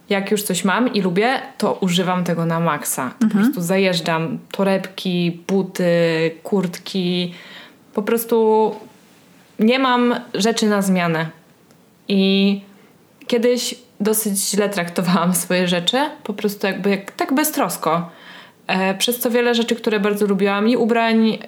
[0.08, 3.02] jak już coś mam i lubię, to używam tego na maksa.
[3.02, 3.30] Mhm.
[3.30, 7.34] Po prostu zajeżdżam torebki, buty, kurtki.
[7.94, 8.74] Po prostu
[9.58, 11.26] nie mam rzeczy na zmianę.
[12.08, 12.60] I
[13.26, 18.10] kiedyś dosyć źle traktowałam swoje rzeczy, po prostu jakby jak, tak beztrosko.
[18.66, 21.38] E, przez co wiele rzeczy, które bardzo lubiłam i ubrań, yy,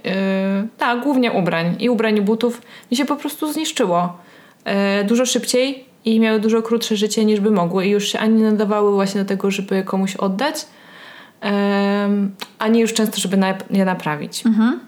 [0.79, 4.19] tak, głównie ubrań i ubrań i butów mi się po prostu zniszczyło.
[4.67, 8.35] Yy, dużo szybciej i miały dużo krótsze życie niż by mogły i już się ani
[8.35, 10.67] nie nadawały właśnie do tego, żeby komuś oddać,
[11.43, 11.51] yy,
[12.59, 14.47] ani już często, żeby na, je naprawić.
[14.47, 14.81] Mhm.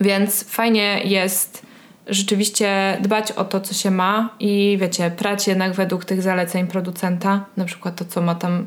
[0.00, 1.62] Więc fajnie jest
[2.06, 7.44] rzeczywiście dbać o to, co się ma i wiecie, prać jednak według tych zaleceń producenta,
[7.56, 8.66] na przykład to, co ma tam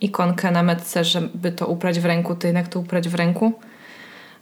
[0.00, 3.52] ikonkę na metce, żeby to uprać w ręku, to jednak to uprać w ręku,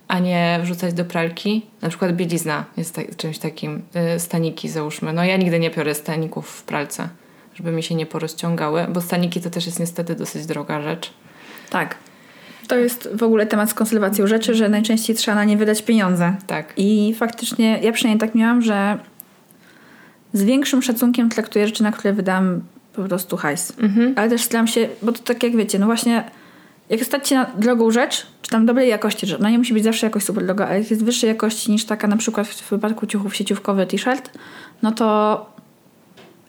[0.08, 1.66] a nie wrzucać do pralki.
[1.82, 3.82] Na przykład bielizna jest tak, czymś takim,
[4.16, 5.12] y, staniki załóżmy.
[5.12, 7.08] No ja nigdy nie biorę staników w pralce,
[7.54, 11.10] żeby mi się nie porozciągały, bo staniki to też jest niestety dosyć droga rzecz.
[11.70, 11.96] Tak.
[12.68, 16.34] To jest w ogóle temat z konserwacją rzeczy, że najczęściej trzeba na nie wydać pieniądze.
[16.46, 16.72] Tak.
[16.76, 18.98] I faktycznie ja przynajmniej tak miałam, że
[20.32, 22.60] z większym szacunkiem traktuję rzeczy, na które wydam
[22.92, 23.72] po prostu hajs.
[23.78, 24.14] Mhm.
[24.16, 26.24] Ale też staram się, bo to tak jak wiecie, no właśnie
[26.90, 29.85] jak stać się na drogą rzecz, czy tam dobrej jakości rzecz, no nie musi być
[29.85, 33.07] zawsze jakoś super droga, ale jak jest wyższej jakości niż taka na przykład w wypadku
[33.07, 34.31] ciuchów sieciówkowy t-shirt,
[34.83, 35.46] no to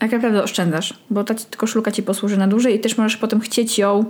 [0.02, 3.78] jak naprawdę oszczędzasz, bo ta koszulka ci posłuży na dłużej i też możesz potem chcieć
[3.78, 4.06] ją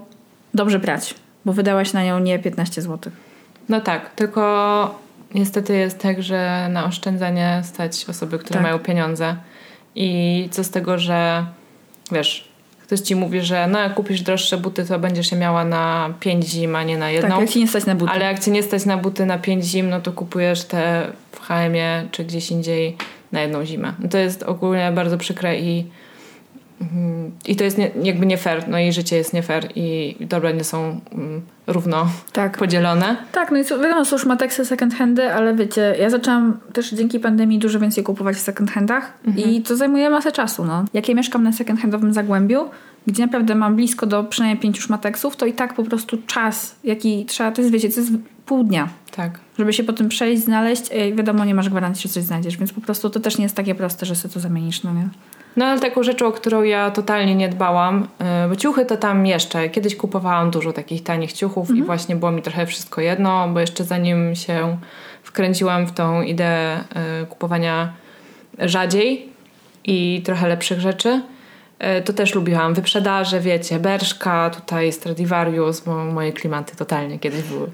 [0.54, 1.16] dobrze brać,
[1.46, 3.12] bo wydałaś na nią nie 15 zł.
[3.70, 5.00] No tak, tylko
[5.36, 8.64] niestety jest tak, że na oszczędzanie stać osoby, które tak.
[8.64, 9.36] mają pieniądze
[9.96, 11.46] i co z tego, że
[12.12, 12.49] wiesz,
[12.90, 16.46] ktoś ci mówi, że no jak kupisz droższe buty, to będziesz je miała na 5
[16.46, 17.30] zim, a nie na jedną.
[17.30, 18.12] Tak, jak ci nie stać na buty.
[18.12, 21.40] Ale jak ci nie stać na buty na 5 zim, no to kupujesz te w
[21.40, 22.98] H&M czy gdzieś indziej
[23.32, 23.94] na jedną zimę.
[24.00, 25.86] No to jest ogólnie bardzo przykre i
[27.48, 30.52] i to jest nie, jakby nie fair, no i życie jest nie fair i dobra
[30.52, 32.58] nie są um, równo tak.
[32.58, 33.18] podzielone.
[33.32, 37.20] Tak, no i wiadomo, są już mateksy second handy, ale wiecie, ja zaczęłam też dzięki
[37.20, 39.50] pandemii dużo więcej kupować w second handach mhm.
[39.50, 40.86] i to zajmuje masę czasu, no.
[40.94, 42.70] Jak ja mieszkam na second handowym Zagłębiu,
[43.08, 47.26] gdzie naprawdę mam blisko do przynajmniej pięciu szmateksów, to i tak po prostu czas, jaki
[47.26, 48.12] trzeba, to jest, wiecie, to jest
[48.46, 48.90] pół dnia.
[49.12, 49.40] Tak.
[49.58, 50.84] Żeby się potem przejść, znaleźć,
[51.16, 53.76] wiadomo, nie masz gwarancji, że coś znajdziesz, więc po prostu to też nie jest takie
[53.76, 55.10] proste, że sobie to zamienisz, no nie?
[55.58, 58.08] No ale taką rzeczą, o którą ja totalnie nie dbałam,
[58.46, 59.70] y, bo ciuchy to tam jeszcze.
[59.70, 61.80] Kiedyś kupowałam dużo takich tanich ciuchów mhm.
[61.80, 64.78] i właśnie było mi trochę wszystko jedno, bo jeszcze zanim się
[65.24, 66.80] wkręciłam w tą ideę
[67.24, 67.94] y, kupowania
[68.60, 69.30] rzadziej
[69.86, 71.22] i trochę lepszych rzeczy,
[72.06, 77.72] to też lubiłam wyprzedaże, wiecie, Berszka, tutaj Stradivarius, bo moje klimaty totalnie kiedyś były.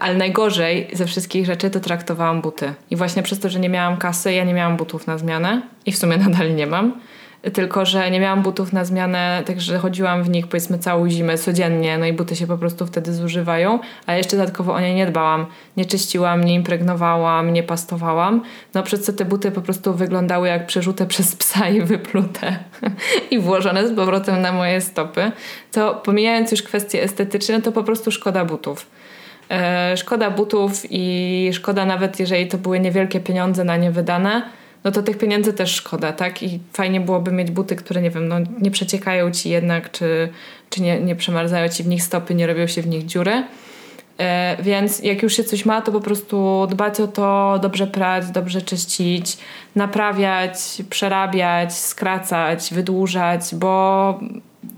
[0.00, 2.74] Ale najgorzej ze wszystkich rzeczy to traktowałam buty.
[2.90, 5.92] I właśnie przez to, że nie miałam kasy, ja nie miałam butów na zmianę i
[5.92, 7.00] w sumie nadal nie mam
[7.52, 11.98] tylko że nie miałam butów na zmianę, także chodziłam w nich powiedzmy całą zimę codziennie,
[11.98, 15.46] no i buty się po prostu wtedy zużywają, a jeszcze dodatkowo o nie nie dbałam.
[15.76, 18.42] Nie czyściłam, nie impregnowałam, nie pastowałam,
[18.74, 22.58] no przez co te buty po prostu wyglądały jak przerzute przez psa i wyplute
[23.30, 25.32] i włożone z powrotem na moje stopy.
[25.72, 28.86] To pomijając już kwestie estetyczne, to po prostu szkoda butów.
[29.50, 34.42] E, szkoda butów i szkoda nawet, jeżeli to były niewielkie pieniądze na nie wydane,
[34.88, 36.42] no to tych pieniędzy też szkoda, tak?
[36.42, 40.28] I fajnie byłoby mieć buty, które nie wiem, no nie przeciekają ci jednak, czy,
[40.70, 43.44] czy nie, nie przemarzają ci w nich stopy, nie robią się w nich dziury.
[44.18, 48.30] E, więc jak już się coś ma, to po prostu dbać o to, dobrze prać,
[48.30, 49.38] dobrze czyścić,
[49.74, 50.58] naprawiać,
[50.90, 54.20] przerabiać, skracać, wydłużać, bo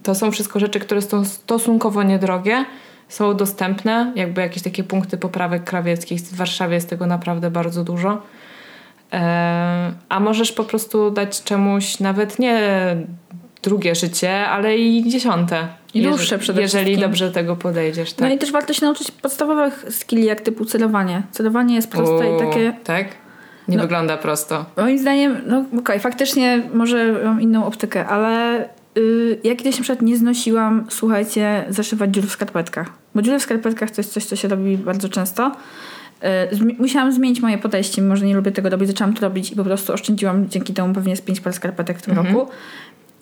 [0.02, 2.64] to są wszystko rzeczy, które są stosunkowo niedrogie,
[3.08, 8.22] są dostępne, jakby jakieś takie punkty poprawek krawieckich w Warszawie jest tego naprawdę bardzo dużo.
[9.12, 12.60] E, a możesz po prostu dać czemuś nawet nie
[13.62, 15.68] drugie życie, ale i dziesiąte.
[15.94, 17.08] I dłuższe przede Jeżeli wszystkim.
[17.08, 18.12] dobrze tego podejdziesz.
[18.12, 18.28] Tak.
[18.28, 21.22] No i też warto się nauczyć podstawowych skilli, jak typu celowanie.
[21.30, 22.72] Celowanie jest proste i takie...
[22.84, 23.06] Tak?
[23.68, 24.64] Nie no, wygląda prosto.
[24.76, 29.82] Moim zdaniem, no okej, okay, faktycznie może mam inną optykę, ale yy, ja kiedyś na
[29.82, 32.90] przykład nie znosiłam, słuchajcie, zaszywać dziur w skarpetkach.
[33.14, 35.52] Bo dziury w skarpetkach to jest coś, co się robi bardzo często.
[36.24, 39.64] Y, musiałam zmienić moje podejście, może nie lubię tego robić, zaczęłam to robić i po
[39.64, 42.36] prostu oszczędziłam dzięki temu pewnie z pięć par skarpetek w tym mhm.
[42.36, 42.50] roku.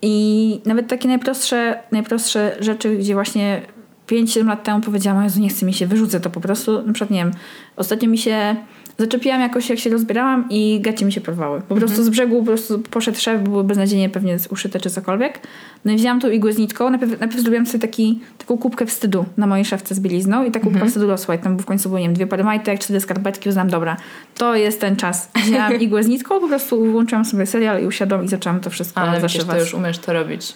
[0.03, 3.63] I nawet takie najprostsze, najprostsze rzeczy, gdzie właśnie
[4.09, 6.83] 5-7 lat temu powiedziałam, Jezu, nie chce mi się, wyrzucę to po prostu.
[6.83, 7.33] Na przykład, nie wiem,
[7.77, 8.57] ostatnio mi się
[8.99, 11.61] zaczepiłam jakoś, jak się rozbierałam i gacie mi się porwały.
[11.61, 12.05] Po prostu mhm.
[12.05, 15.41] z brzegu po prostu poszedł szef, były beznadziejnie pewnie uszyte czy cokolwiek.
[15.85, 16.91] No i wzięłam tą igłę z nitką.
[16.91, 20.61] Najpierw, najpierw zrobiłam sobie taki, taką kubkę wstydu na mojej szafce z bielizną i ta
[20.61, 20.89] kubka mhm.
[20.89, 23.71] wstydu rosła i tam w końcu było, nie wiem, dwie pary majtek, cztery skarpetki, uznałam,
[23.71, 23.97] dobra,
[24.35, 25.31] to jest ten czas.
[25.45, 29.01] Wzięłam igłę z nitką, po prostu włączyłam sobie serial i usiadłam i zaczęłam to wszystko
[29.01, 29.49] Ale zaszywać.
[29.49, 30.55] Ale to już umiesz to robić.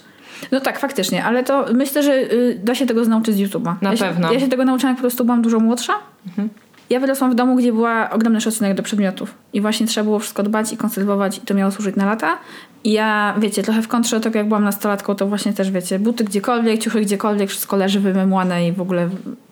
[0.52, 3.74] No tak, faktycznie, ale to myślę, że y, da się tego nauczyć z YouTube'a.
[3.82, 4.28] Na ja pewno.
[4.28, 5.92] Się, ja się tego nauczyłam, po prostu byłam dużo młodsza.
[6.26, 6.48] Mhm.
[6.92, 10.42] Ja wyrosłam w domu, gdzie była ogromny szacunek do przedmiotów i właśnie trzeba było wszystko
[10.42, 12.38] dbać i konserwować i to miało służyć na lata.
[12.84, 15.98] I ja, wiecie, trochę w kontrze do tego, jak byłam nastolatką, to właśnie też, wiecie,
[15.98, 19.08] buty gdziekolwiek, ciuchy gdziekolwiek, wszystko leży wymemłane i w ogóle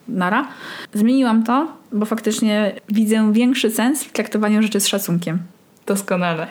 [0.08, 0.48] nara.
[0.94, 5.38] Zmieniłam to, bo faktycznie widzę większy sens w traktowaniu rzeczy z szacunkiem.
[5.86, 6.46] Doskonale.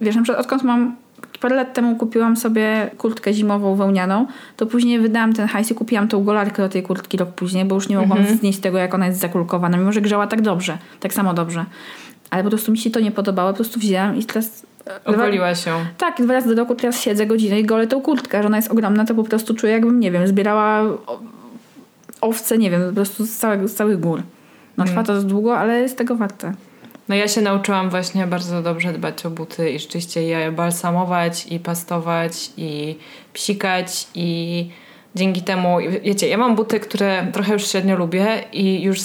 [0.00, 0.96] Wiesz, na przykład odkąd mam
[1.42, 4.26] parę lat temu kupiłam sobie kurtkę zimową wełnianą,
[4.56, 7.74] to później wydałam ten hajs i kupiłam tą golarkę do tej kurtki rok później, bo
[7.74, 8.38] już nie mogłam Mhm.
[8.38, 11.64] znieść tego, jak ona jest zakulkowana, mimo że grzała tak dobrze, tak samo dobrze.
[12.30, 14.66] Ale po prostu mi się to nie podobało, po prostu wzięłam i teraz...
[14.86, 15.70] e, Ogoliła się.
[15.98, 18.70] Tak, dwa razy do roku teraz siedzę godzinę i golę tą kurtkę, że ona jest
[18.70, 20.82] ogromna, to po prostu czuję jakbym, nie wiem, zbierała
[22.20, 24.22] owce, nie wiem, po prostu z całych, z całych gór.
[24.76, 26.52] No trwa to długo, ale jest tego warte.
[27.08, 31.60] No ja się nauczyłam właśnie bardzo dobrze dbać o buty i rzeczywiście je balsamować i
[31.60, 32.98] pastować i
[33.32, 34.70] psikać i
[35.14, 38.98] dzięki temu, wiecie, ja mam buty, które trochę już średnio lubię i już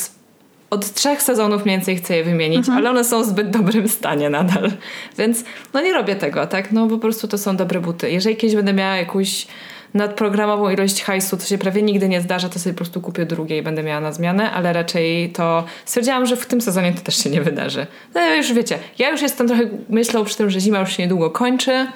[0.70, 4.30] od trzech sezonów mniej więcej chcę je wymienić, ale one są w zbyt dobrym stanie
[4.30, 4.72] nadal.
[5.18, 6.72] Więc no nie robię tego, tak?
[6.72, 8.12] No po prostu to są dobre buty.
[8.12, 9.48] Jeżeli kiedyś będę miała jakąś
[9.94, 13.58] nadprogramową ilość hajsu, co się prawie nigdy nie zdarza, to sobie po prostu kupię drugie
[13.58, 17.24] i będę miała na zmianę, ale raczej to stwierdziłam, że w tym sezonie to też
[17.24, 17.88] się nie wydarzy.
[18.16, 21.32] No już wiecie, ja już jestem trochę myślą przy tym, że zima już się niedługo
[21.32, 21.88] kończy.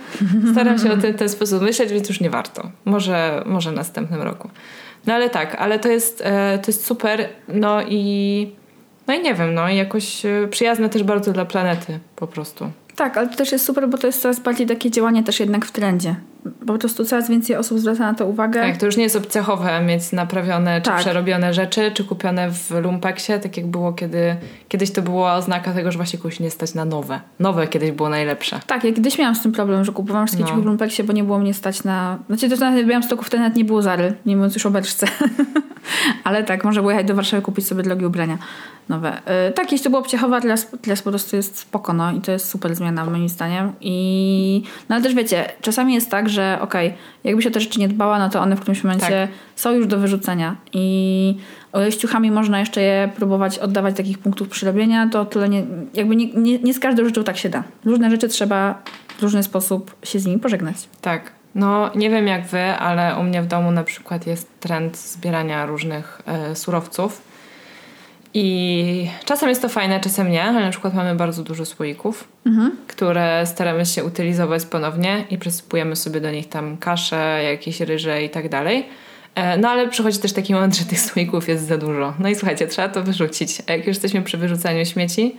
[0.52, 2.72] Staram się o tym w ten sposób myśleć, więc już nie warto.
[2.86, 4.50] Może, może następnym roku.
[5.06, 7.30] No ale tak, ale to jest, e, to jest super.
[7.48, 8.52] No i
[9.08, 12.72] no i nie wiem, no i jakoś e, przyjazne też bardzo dla planety po prostu.
[13.02, 15.66] Tak, ale to też jest super, bo to jest coraz bardziej takie działanie też jednak
[15.66, 16.16] w trendzie.
[16.68, 18.62] Po prostu coraz więcej osób zwraca na to uwagę.
[18.62, 21.00] Tak, to już nie jest obcechowe mieć naprawione czy Tak.
[21.00, 24.36] przerobione rzeczy, czy kupione w lumpeksie, tak jak było kiedy,
[24.68, 27.20] kiedyś to była oznaka tego, że właśnie kogoś nie stać na nowe.
[27.40, 28.60] Nowe kiedyś było najlepsze.
[28.68, 30.62] Tak, ja kiedyś miałam z tym problem, że kupowałam wszystkie No.
[30.62, 32.20] w lumpeksie, bo nie było mnie stać na...
[32.28, 35.08] Znaczy to nawet miałam stoków, wtedy nawet nie było Zary, nie mówiąc już o beczce.
[36.24, 38.38] Ale tak, można było jechać do Warszawy kupić sobie drogie ubrania
[38.90, 39.22] nowe.
[39.46, 42.32] Yy, tak, jeśli to było obciachowe, teraz, teraz po prostu jest spoko, no i to
[42.32, 43.74] jest super zmiana moim zdaniem.
[43.82, 44.64] I...
[44.90, 47.88] No ale też wiecie, czasami jest tak, że okej, jakby się o te rzeczy nie
[47.88, 50.56] dbała, no to one w którymś momencie są już do wyrzucenia.
[50.74, 51.38] I
[51.90, 56.34] z ciuchami można jeszcze je próbować oddawać takich punktów przyrobienia, to tyle nie, jakby nie,
[56.34, 57.64] nie, nie z każdą rzeczą tak się da.
[57.86, 58.82] Różne rzeczy trzeba
[59.18, 60.76] w różny sposób się z nimi pożegnać.
[61.02, 61.41] Tak.
[61.56, 65.66] No, nie wiem jak wy, ale u mnie w domu na przykład jest trend zbierania
[65.66, 67.22] różnych e, surowców.
[68.34, 72.28] I czasem jest to fajne, czasem nie, ale na przykład mamy bardzo dużo słoików,
[72.88, 78.30] które staramy się utylizować ponownie i przesypujemy sobie do nich tam kaszę, jakieś ryże i
[78.30, 78.86] tak dalej.
[79.36, 82.14] E, No ale przychodzi też taki moment, że tych słoików jest za dużo.
[82.20, 83.62] No i słuchajcie, trzeba to wyrzucić.
[83.68, 85.36] A jak już jesteśmy przy wyrzucaniu śmieci,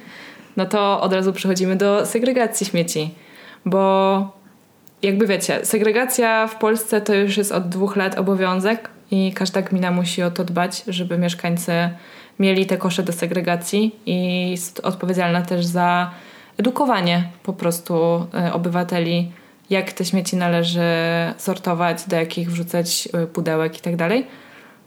[0.57, 3.15] no to od razu przechodzimy do segregacji śmieci.
[3.67, 4.42] Bo
[5.03, 9.91] jakby wiecie, segregacja w Polsce to już jest od dwóch lat obowiązek i każda gmina
[9.91, 11.73] musi o to dbać, żeby mieszkańcy
[12.39, 16.11] mieli te kosze do segregacji i jest odpowiedzialna też za
[16.59, 17.95] edukowanie po prostu
[18.35, 19.33] e, obywateli,
[19.71, 20.81] jak te śmieci należy
[21.37, 23.95] sortować, do jakich wrzucać e, pudełek i tak.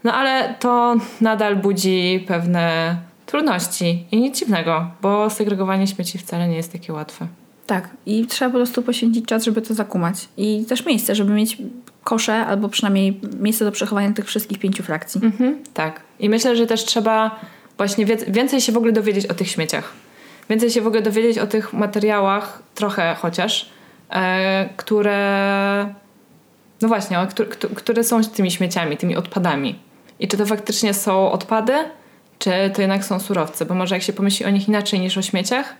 [0.04, 6.56] No ale to nadal budzi pewne trudności i nic dziwnego, bo segregowanie śmieci wcale nie
[6.56, 7.26] jest takie łatwe.
[7.66, 10.28] Tak, i trzeba po prostu poświęcić czas, żeby to zakumać.
[10.36, 11.58] I też miejsce, żeby mieć
[12.04, 15.20] kosze albo przynajmniej miejsce do przechowania tych wszystkich pięciu frakcji.
[15.24, 16.00] Mhm, tak.
[16.20, 17.40] I myślę, że też trzeba
[17.76, 19.92] właśnie więcej się w ogóle dowiedzieć o tych śmieciach.
[20.50, 23.68] Więcej się w ogóle dowiedzieć o tych materiałach, trochę chociaż,
[24.10, 25.94] e, które.
[26.82, 29.78] No właśnie, o, któ- któ- które są tymi śmieciami, tymi odpadami.
[30.20, 31.72] I czy to faktycznie są odpady,
[32.38, 33.64] czy to jednak są surowce?
[33.66, 35.74] Bo może jak się pomyśli o nich inaczej niż o śmieciach,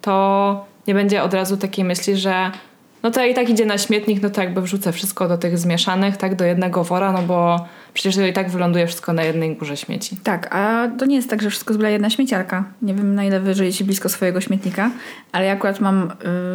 [0.00, 2.50] to nie będzie od razu takiej myśli, że
[3.04, 6.16] no to i tak idzie na śmietnik, no to jakby wrzucę wszystko do tych zmieszanych,
[6.16, 9.76] tak, do jednego wora, no bo przecież to i tak wyląduje wszystko na jednej górze
[9.76, 10.16] śmieci.
[10.24, 12.64] Tak, a to nie jest tak, że wszystko zbra jedna śmieciarka.
[12.82, 14.90] Nie wiem, na ile wy żyjecie blisko swojego śmietnika,
[15.32, 16.12] ale ja akurat mam,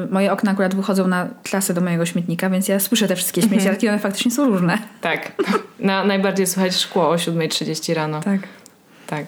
[0.08, 3.42] y, moje okna akurat wychodzą na trasę do mojego śmietnika, więc ja słyszę te wszystkie
[3.42, 4.78] śmieciarki, one faktycznie są różne.
[5.02, 5.32] Tak.
[5.80, 8.22] Na, najbardziej słychać szkło o 7.30 rano.
[8.22, 8.39] Tak.
[9.08, 9.26] Tak.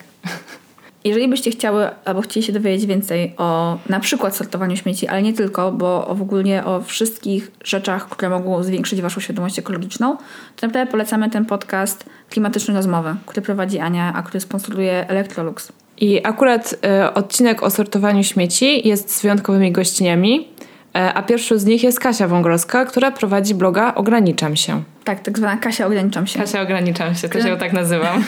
[1.04, 5.34] Jeżeli byście chciały albo chcieli się dowiedzieć więcej o na przykład sortowaniu śmieci, ale nie
[5.34, 10.18] tylko, bo w ogóle o wszystkich rzeczach, które mogą zwiększyć waszą świadomość ekologiczną,
[10.56, 15.72] to naprawdę polecamy ten podcast Klimatyczne Rozmowy, który prowadzi Ania, a który sponsoruje Electrolux.
[15.98, 20.48] I akurat e, odcinek o sortowaniu śmieci jest z wyjątkowymi gościniami,
[20.94, 24.84] a pierwszą z nich jest Kasia Wągrowska, która prowadzi bloga Ograniczam się.
[25.04, 26.40] Tak, tak zwana Kasia, ograniczam się.
[26.40, 28.24] Kasia Ograniczam się, też ją tak nazywam.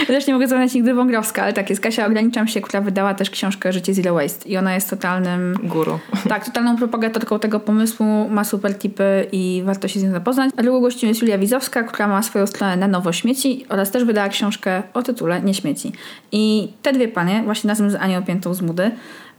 [0.00, 1.82] Ja też nie mogę zamieniać nigdy Wągrowska, ale tak jest.
[1.82, 5.98] Kasia, ograniczam się, która wydała też książkę Życie Zero Waste i ona jest totalnym Guru.
[6.28, 10.50] Tak, totalną propagatorką tego pomysłu, ma super tipy i warto się z nią zapoznać.
[10.56, 14.04] A drugą gościem jest Julia Wizowska, która ma swoją stronę na nowo śmieci oraz też
[14.04, 15.92] wydała książkę o tytule Nie śmieci.
[16.32, 18.90] I te dwie panie, właśnie razem z Anią Piętą z Mudy,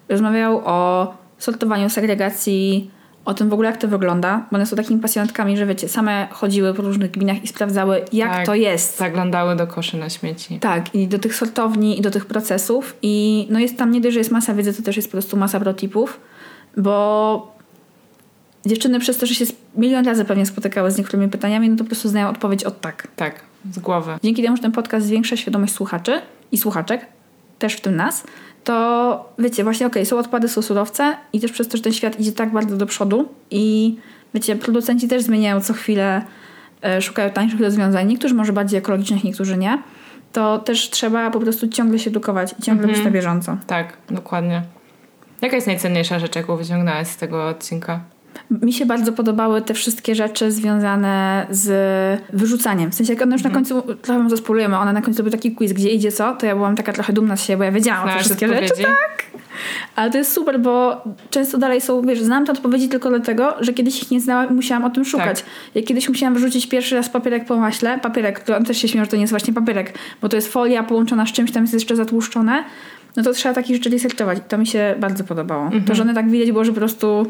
[0.10, 2.92] rozmawiają o sortowaniu, segregacji,
[3.26, 6.28] o tym w ogóle, jak to wygląda, bo one są takimi pasjonatkami, że wiecie, same
[6.32, 8.46] chodziły po różnych gminach i sprawdzały, jak Tak.
[8.46, 8.98] to jest.
[8.98, 10.60] Zaglądały do koszy na śmieci.
[10.60, 12.96] Tak, i do tych sortowni, i do tych procesów.
[13.02, 15.38] I no jest tam nie dość, że jest masa wiedzy, to też jest po prostu
[15.38, 16.20] masa protipów,
[16.78, 17.56] bo
[18.66, 21.88] dziewczyny przez to, że się milion razy pewnie spotykały z niektórymi pytaniami, no to po
[21.88, 23.08] prostu znają odpowiedź od tak.
[23.16, 24.18] Tak, z głowy.
[24.24, 26.22] Dzięki temu, że ten podcast zwiększa świadomość słuchaczy
[26.52, 27.06] i słuchaczek,
[27.60, 28.24] też w tym nas,
[28.64, 32.20] to wiecie, właśnie okej, są odpady, są surowce i też przez to, że ten świat
[32.20, 33.96] idzie tak bardzo do przodu i
[34.34, 36.22] wiecie, producenci też zmieniają co chwilę,
[36.84, 39.82] e, szukają tańszych rozwiązań, niektórzy może bardziej ekologicznych, niektórzy nie,
[40.34, 43.58] to też trzeba po prostu ciągle się edukować i ciągle być na bieżąco.
[43.68, 44.64] Tak, dokładnie.
[45.42, 48.00] Jaka jest najcenniejsza rzecz, jaką wyciągnęłaś z tego odcinka?
[48.52, 52.92] Mi się bardzo podobały te wszystkie rzeczy związane z wyrzucaniem.
[52.92, 55.52] W sensie, jak one już na końcu, trochę może spolujemy, ona na końcu robi taki
[55.52, 58.04] quiz, gdzie idzie co, to ja byłam taka trochę dumna z siebie, bo ja wiedziałam
[58.04, 58.64] o te Znasz wszystkie rzeczy.
[58.64, 58.90] odpowiedzi?
[59.96, 63.74] Ale to jest super, bo często dalej są, wiesz, znam te odpowiedzi tylko dlatego, że
[63.74, 65.42] kiedyś ich nie znałam i musiałam o tym szukać.
[65.42, 65.50] Tak.
[65.76, 69.06] Ja kiedyś musiałam wyrzucić pierwszy raz papierek po maśle, papierek, który on też się śmieje,
[69.06, 71.74] że to nie jest właśnie papierek, bo to jest folia połączona z czymś, tam jest
[71.74, 72.64] jeszcze zatłuszczone.
[73.18, 74.38] No to trzeba takich rzeczy researchować.
[74.38, 75.64] I to mi się bardzo podobało.
[75.64, 75.84] Mhm.
[75.84, 77.28] To, że one tak widać było, że po prostu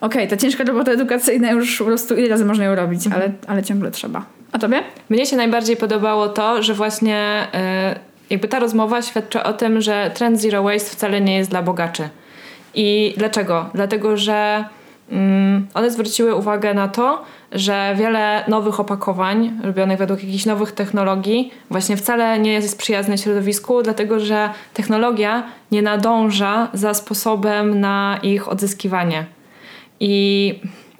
[0.00, 3.22] okej, ta ciężka robota edukacyjna już po prostu ile razy można ją robić, Mhm.
[3.22, 4.24] ale, ale ciągle trzeba.
[4.52, 4.82] A tobie?
[5.10, 7.46] Mnie się najbardziej podobało to, że właśnie
[7.94, 7.98] y,
[8.30, 12.08] jakby ta rozmowa świadczy o tym, że trend zero waste wcale nie jest dla bogaczy.
[12.74, 13.70] I dlaczego?
[13.74, 14.64] Dlatego, że
[15.74, 21.96] one zwróciły uwagę na to, że wiele nowych opakowań robionych według jakichś nowych technologii właśnie
[21.96, 29.26] wcale nie jest przyjazne środowisku, dlatego że technologia nie nadąża za sposobem na ich odzyskiwanie.
[30.00, 30.54] I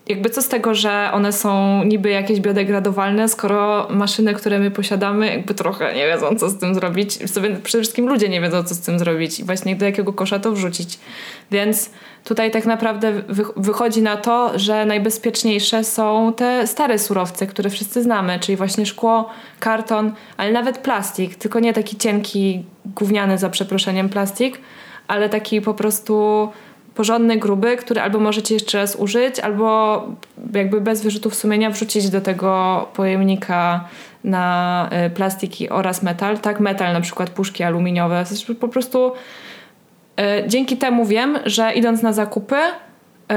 [0.08, 5.26] jakby co z tego, że one są niby jakieś biodegradowalne, skoro maszyny, które my posiadamy,
[5.26, 7.30] jakby trochę nie wiedzą, co z tym zrobić.
[7.30, 10.38] Sobie przede wszystkim ludzie nie wiedzą, co z tym zrobić i właśnie do jakiego kosza
[10.38, 10.98] to wrzucić.
[11.50, 11.90] Więc
[12.24, 18.02] tutaj tak naprawdę wy- wychodzi na to, że najbezpieczniejsze są te stare surowce, które wszyscy
[18.02, 19.28] znamy, czyli właśnie szkło,
[19.60, 24.58] karton, ale nawet plastik, tylko nie taki cienki, gówniany za przeproszeniem plastik,
[25.08, 26.48] ale taki po prostu
[26.94, 30.02] porządny, gruby, który albo możecie jeszcze raz użyć, albo
[30.54, 33.84] jakby bez wyrzutów sumienia wrzucić do tego pojemnika
[34.24, 36.38] na y, plastiki oraz metal.
[36.38, 38.24] Tak, metal, na przykład puszki aluminiowe.
[38.26, 39.12] Zresztą Po prostu
[40.20, 43.34] y, dzięki temu wiem, że idąc na zakupy y,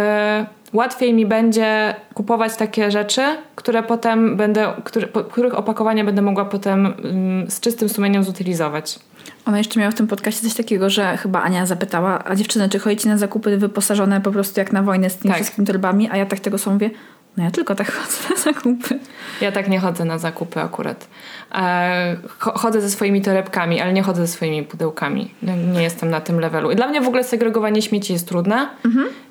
[0.73, 3.21] łatwiej mi będzie kupować takie rzeczy,
[3.55, 8.99] które potem będę, które, których opakowania będę mogła potem ym, z czystym sumieniem zutylizować.
[9.45, 12.79] Ona jeszcze miała w tym podcaście coś takiego, że chyba Ania zapytała, a dziewczyny, czy
[12.79, 15.41] chodzicie na zakupy wyposażone po prostu jak na wojnę z tymi Tak.
[15.41, 16.09] wszystkimi torbami?
[16.11, 16.89] A ja tak tego są mówię,
[17.37, 18.99] no ja tylko tak chodzę na zakupy.
[19.41, 21.07] Ja tak nie chodzę na zakupy akurat.
[21.55, 25.31] E, cho- chodzę ze swoimi torebkami, ale nie chodzę ze swoimi pudełkami.
[25.41, 26.71] No, Nie jestem na tym levelu.
[26.71, 28.67] I dla mnie w ogóle segregowanie śmieci jest trudne.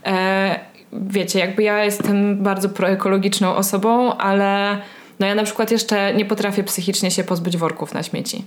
[0.06, 0.60] E,
[0.92, 4.78] wiecie, jakby ja jestem bardzo proekologiczną osobą, ale
[5.20, 8.44] no ja na przykład jeszcze nie potrafię psychicznie się pozbyć worków na śmieci.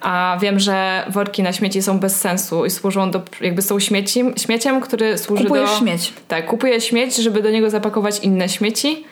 [0.00, 4.34] A wiem, że worki na śmieci są bez sensu i służą do, jakby są śmieciem,
[4.36, 5.78] śmieciem, który służy Kupujesz do...
[5.78, 6.12] śmieć.
[6.28, 9.04] Tak, kupuję śmieć, żeby do niego zapakować inne śmieci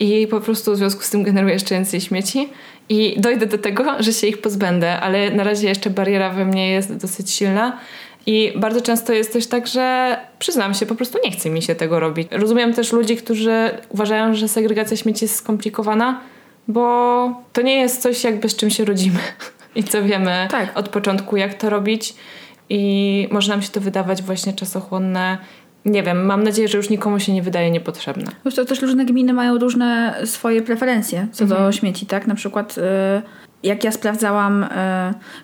[0.00, 2.48] i po prostu w związku z tym generuję jeszcze więcej śmieci
[2.88, 6.70] i dojdę do tego, że się ich pozbędę, ale na razie jeszcze bariera we mnie
[6.70, 7.78] jest dosyć silna
[8.26, 11.74] i bardzo często jest też tak, że przyznam się, po prostu nie chce mi się
[11.74, 12.28] tego robić.
[12.30, 16.20] Rozumiem też ludzi, którzy uważają, że segregacja śmieci jest skomplikowana,
[16.68, 19.18] bo to nie jest coś jakby z czym się rodzimy
[19.74, 20.78] i co wiemy Tak.
[20.78, 22.14] od początku, jak to robić
[22.68, 25.38] i może nam się to wydawać właśnie czasochłonne.
[25.84, 28.24] Nie wiem, mam nadzieję, że już nikomu się nie wydaje niepotrzebne.
[28.42, 32.26] Zresztą też różne gminy mają różne swoje preferencje co do śmieci, tak?
[32.26, 32.82] Na przykład y,
[33.62, 34.68] jak ja sprawdzałam, y,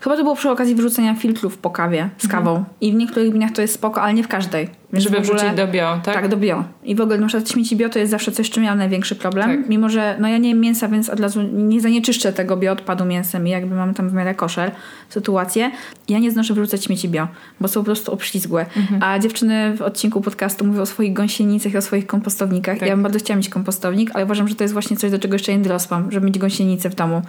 [0.00, 3.52] chyba to było przy okazji wyrzucenia filtrów po kawie z kawą i w niektórych gminach
[3.52, 4.68] to jest spoko, ale nie w każdej.
[4.92, 6.14] Więc Żeby ogóle- wrzucić do bio, tak?
[6.14, 6.64] Tak, do bio.
[6.84, 9.46] I w ogóle na przykład śmieci bio to jest zawsze coś, czym miałam największy problem.
[9.48, 9.68] Tak.
[9.68, 13.46] Mimo, że no ja nie jem mięsa, więc od razu nie zanieczyszczę tego bioodpadu mięsem
[13.46, 14.70] i jakby mam tam w miarę koszer
[15.08, 15.70] sytuację.
[16.08, 17.28] Ja nie znoszę wyrzucać śmieci bio,
[17.60, 18.66] bo są po prostu obślizgłe.
[18.76, 19.02] Mhm.
[19.02, 22.78] A dziewczyny w odcinku podcastu mówią o swoich gąsienicach i o swoich kompostownikach.
[22.78, 22.88] Tak.
[22.88, 25.34] Ja bym bardzo chciała mieć kompostownik, ale uważam, że to jest właśnie coś, do czego
[25.34, 27.22] jeszcze nie dorosłam, żeby mieć gąsienicę w domu.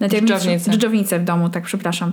[0.00, 0.70] Nawet Dżdżownicę.
[0.70, 2.12] Dżdżownicę w domu, tak, przepraszam.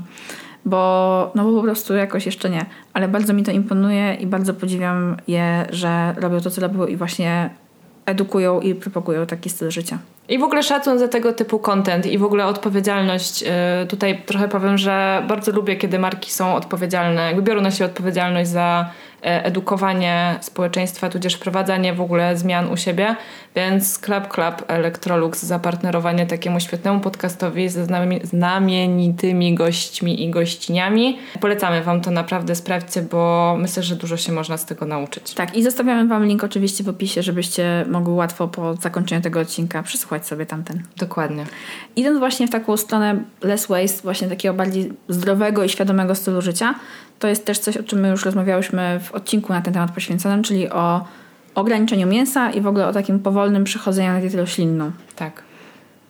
[0.65, 2.65] Bo, no bo po prostu jakoś jeszcze nie.
[2.93, 6.95] Ale bardzo mi to imponuje i bardzo podziwiam je, że robią to, co robią i
[6.95, 7.49] właśnie
[8.05, 9.97] edukują i propagują taki styl życia.
[10.29, 13.41] I w ogóle szacun za tego typu content i w ogóle odpowiedzialność.
[13.41, 13.49] Yy,
[13.89, 18.49] Tutaj trochę powiem, że bardzo lubię, kiedy marki są odpowiedzialne, jakby biorą na siebie odpowiedzialność
[18.49, 18.89] za
[19.21, 23.15] edukowanie społeczeństwa, tudzież wprowadzanie w ogóle zmian u siebie.
[23.55, 27.87] Więc Club Club Electrolux zapartnerowanie takiemu świetnemu podcastowi ze
[28.23, 31.19] znamienitymi gośćmi i gościniami.
[31.39, 35.33] Polecamy Wam to naprawdę, sprawdźcie, bo myślę, że dużo się można z tego nauczyć.
[35.33, 39.83] Tak, i zostawiamy Wam link oczywiście w opisie, żebyście mogły łatwo po zakończeniu tego odcinka
[39.83, 40.83] przesłuchać sobie tamten.
[40.97, 41.45] Dokładnie.
[41.95, 46.75] Idąc właśnie w taką stronę less waste, właśnie takiego bardziej zdrowego i świadomego stylu życia,
[47.19, 50.43] to jest też coś, o czym my już rozmawiałyśmy w odcinku na ten temat poświęconym,
[50.43, 51.05] czyli o
[51.55, 54.91] ograniczeniu mięsa i w ogóle o takim powolnym przechodzeniu na dietę roślinną.
[55.15, 55.43] Tak.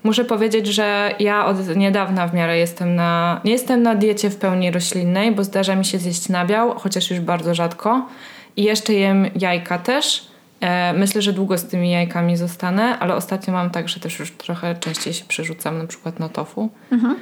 [0.03, 3.41] Muszę powiedzieć, że ja od niedawna w miarę jestem na.
[3.43, 7.19] Nie jestem na diecie w pełni roślinnej, bo zdarza mi się zjeść nabiał, chociaż już
[7.19, 8.07] bardzo rzadko.
[8.55, 10.27] I jeszcze jem jajka też.
[10.61, 14.31] E, myślę, że długo z tymi jajkami zostanę, ale ostatnio mam tak, że też już
[14.31, 16.69] trochę częściej się przerzucam na przykład na tofu.
[16.91, 17.15] Mhm.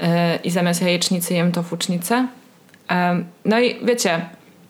[0.00, 2.26] E, I zamiast jajecznicy jem tofucznicę.
[2.90, 4.20] E, no i wiecie,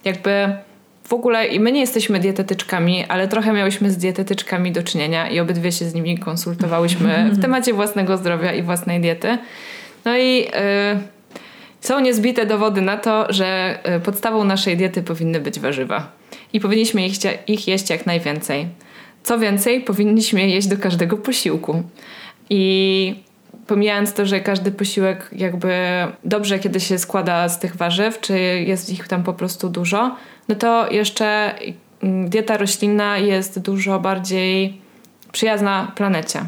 [0.06, 0.56] jakby
[1.04, 5.40] w ogóle i my nie jesteśmy dietetyczkami, ale trochę miałyśmy z dietetyczkami do czynienia i
[5.40, 9.38] obydwie się z nimi konsultowałyśmy w temacie własnego zdrowia i własnej diety.
[10.04, 10.48] No i y,
[11.80, 16.12] są niezbite dowody na to, że y, podstawą naszej diety powinny być warzywa.
[16.52, 18.68] I powinniśmy ich, ich jeść jak najwięcej.
[19.22, 21.82] Co więcej, powinniśmy jeść do każdego posiłku.
[22.50, 23.25] I
[23.66, 25.72] pomijając to, że każdy posiłek jakby
[26.24, 30.16] dobrze, kiedy się składa z tych warzyw, czy jest ich tam po prostu dużo,
[30.48, 31.54] no to jeszcze
[32.02, 34.80] mm, dieta roślinna jest dużo bardziej
[35.32, 36.40] przyjazna planecie.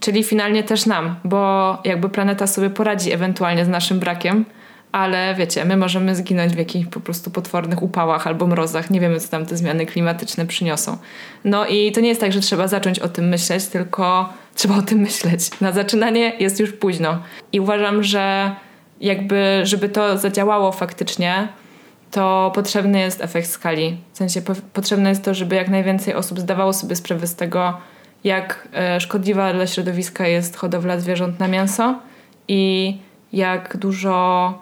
[0.00, 4.44] Czyli finalnie też nam, bo jakby planeta sobie poradzi ewentualnie z naszym brakiem,
[4.92, 8.90] ale wiecie, my możemy zginąć w jakichś po prostu potwornych upałach albo mrozach.
[8.90, 10.98] Nie wiemy, co tam te zmiany klimatyczne przyniosą.
[11.44, 14.82] No i to nie jest tak, że trzeba zacząć o tym myśleć, tylko trzeba o
[14.82, 15.60] tym myśleć.
[15.60, 17.22] Na zaczynanie jest już późno.
[17.52, 18.54] I uważam, że
[19.00, 21.48] jakby, żeby to zadziałało faktycznie,
[22.10, 23.96] to potrzebny jest efekt skali.
[24.12, 27.80] W sensie po, potrzebne jest to, żeby jak najwięcej osób zdawało sobie sprawę z tego,
[28.24, 31.98] jak e, szkodliwa dla środowiska jest hodowla zwierząt na mięso
[32.48, 32.96] i
[33.32, 34.54] jak dużo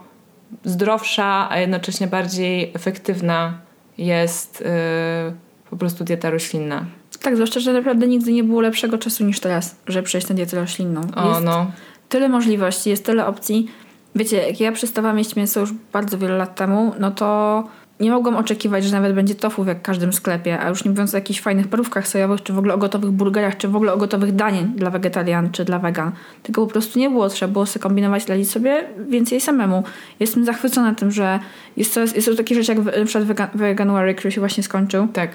[0.64, 3.59] zdrowsza, a jednocześnie bardziej efektywna
[3.99, 5.36] jest yy,
[5.70, 6.84] po prostu dieta roślinna.
[7.22, 10.56] Tak, zwłaszcza, że naprawdę nigdy nie było lepszego czasu niż teraz, żeby przejść na dietę
[10.56, 11.00] roślinną.
[11.16, 11.70] O, jest no.
[12.08, 13.70] tyle możliwości, jest tyle opcji.
[14.14, 17.64] Wiecie, jak ja przestawałam jeść mięso już bardzo wiele lat temu, no to
[18.00, 21.14] nie mogłam oczekiwać, że nawet będzie tofu w jak każdym sklepie, a już nie mówiąc
[21.14, 23.96] o jakichś fajnych parówkach sojowych, czy w ogóle o gotowych burgerach, czy w ogóle o
[23.96, 26.12] gotowych danień dla wegetarian, czy dla wegan.
[26.42, 29.82] Tego po prostu nie było, trzeba było sobie kombinować, dać sobie więcej samemu.
[30.20, 31.40] Jestem zachwycona tym, że
[31.76, 35.08] jest, coraz, jest to takie rzeczy jak na przykład vegan, Veganuary, który się właśnie skończył.
[35.08, 35.30] Tak.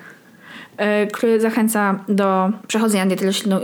[0.77, 3.59] E, który zachęca do przechodzenia diety roślinną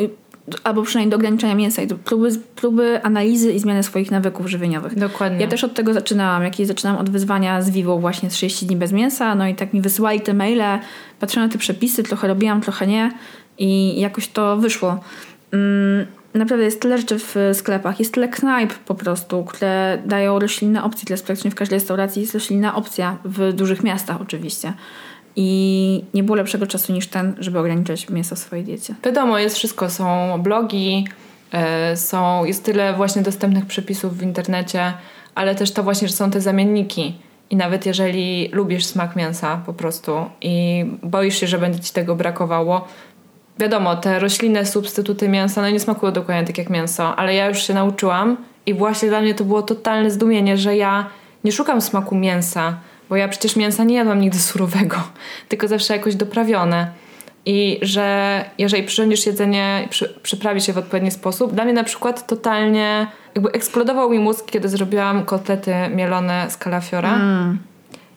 [0.63, 4.99] albo przynajmniej do ograniczenia mięsa i do próby, próby analizy i zmiany swoich nawyków żywieniowych.
[4.99, 5.41] Dokładnie.
[5.41, 8.75] Ja też od tego zaczynałam, jak zaczynałam od wyzwania z Vivo właśnie z 30 dni
[8.75, 10.79] bez mięsa, no i tak mi wysyłali te maile,
[11.19, 13.11] patrzyłam na te przepisy, trochę robiłam, trochę nie
[13.57, 14.99] i jakoś to wyszło.
[15.51, 20.83] Mm, naprawdę jest tyle rzeczy w sklepach, jest tyle knajp po prostu, które dają roślinne
[20.83, 24.73] opcje, tyle praktycznie w każdej restauracji jest roślinna opcja, w dużych miastach oczywiście.
[25.39, 28.95] I nie było lepszego czasu niż ten, żeby ograniczać mięso w swojej diecie.
[29.03, 29.89] Wiadomo, jest wszystko.
[29.89, 31.07] Są blogi,
[31.53, 34.93] yy, są, jest tyle właśnie dostępnych przepisów w internecie,
[35.35, 37.15] ale też to właśnie, że są te zamienniki.
[37.49, 42.15] I nawet jeżeli lubisz smak mięsa po prostu i boisz się, że będzie ci tego
[42.15, 42.87] brakowało,
[43.59, 47.63] wiadomo, te roślinne substytuty mięsa, no nie smakują dokładnie tak jak mięso, ale ja już
[47.63, 51.09] się nauczyłam i właśnie dla mnie to było totalne zdumienie, że ja
[51.43, 52.77] nie szukam smaku mięsa,
[53.09, 54.97] bo ja przecież mięsa nie jadłam nigdy surowego,
[55.49, 56.91] tylko zawsze jakoś doprawione.
[57.45, 62.27] I że jeżeli przyrządzisz jedzenie, przy, przyprawisz je w odpowiedni sposób, dla mnie na przykład
[62.27, 67.15] totalnie jakby eksplodował mi mózg, kiedy zrobiłam kotlety mielone z kalafiora.
[67.15, 67.57] Mm.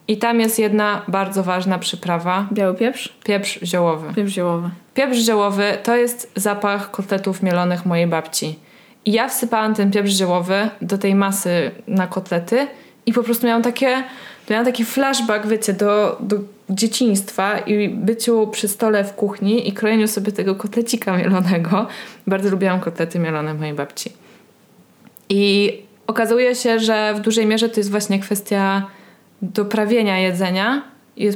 [0.07, 2.47] I tam jest jedna bardzo ważna przyprawa.
[2.53, 3.13] Biały pieprz?
[3.23, 4.13] Pieprz ziołowy.
[4.13, 4.69] Pieprz ziołowy.
[4.93, 8.59] Pieprz ziołowy to jest zapach kotletów mielonych mojej babci.
[9.05, 12.67] I ja wsypałam ten pieprz ziołowy do tej masy na kotlety
[13.05, 14.03] i po prostu miałam takie
[14.51, 16.35] miałam taki flashback, wiecie, do, do
[16.69, 21.87] dzieciństwa i byciu przy stole w kuchni i krojeniu sobie tego kotlecika mielonego.
[22.27, 24.11] Bardzo lubiłam kotlety mielone mojej babci.
[25.29, 25.73] I
[26.07, 28.87] okazuje się, że w dużej mierze to jest właśnie kwestia
[29.41, 30.83] doprawienia jedzenia
[31.17, 31.29] i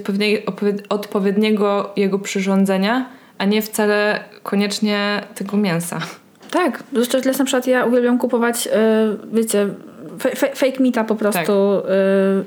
[0.90, 6.00] odpowiedniego jego przyrządzenia, a nie wcale koniecznie tego mięsa.
[6.52, 8.72] Tak, zresztą na przykład ja uwielbiam kupować, yy,
[9.34, 9.68] wiecie,
[10.56, 11.82] fake meata po prostu.
[11.82, 11.92] Tak.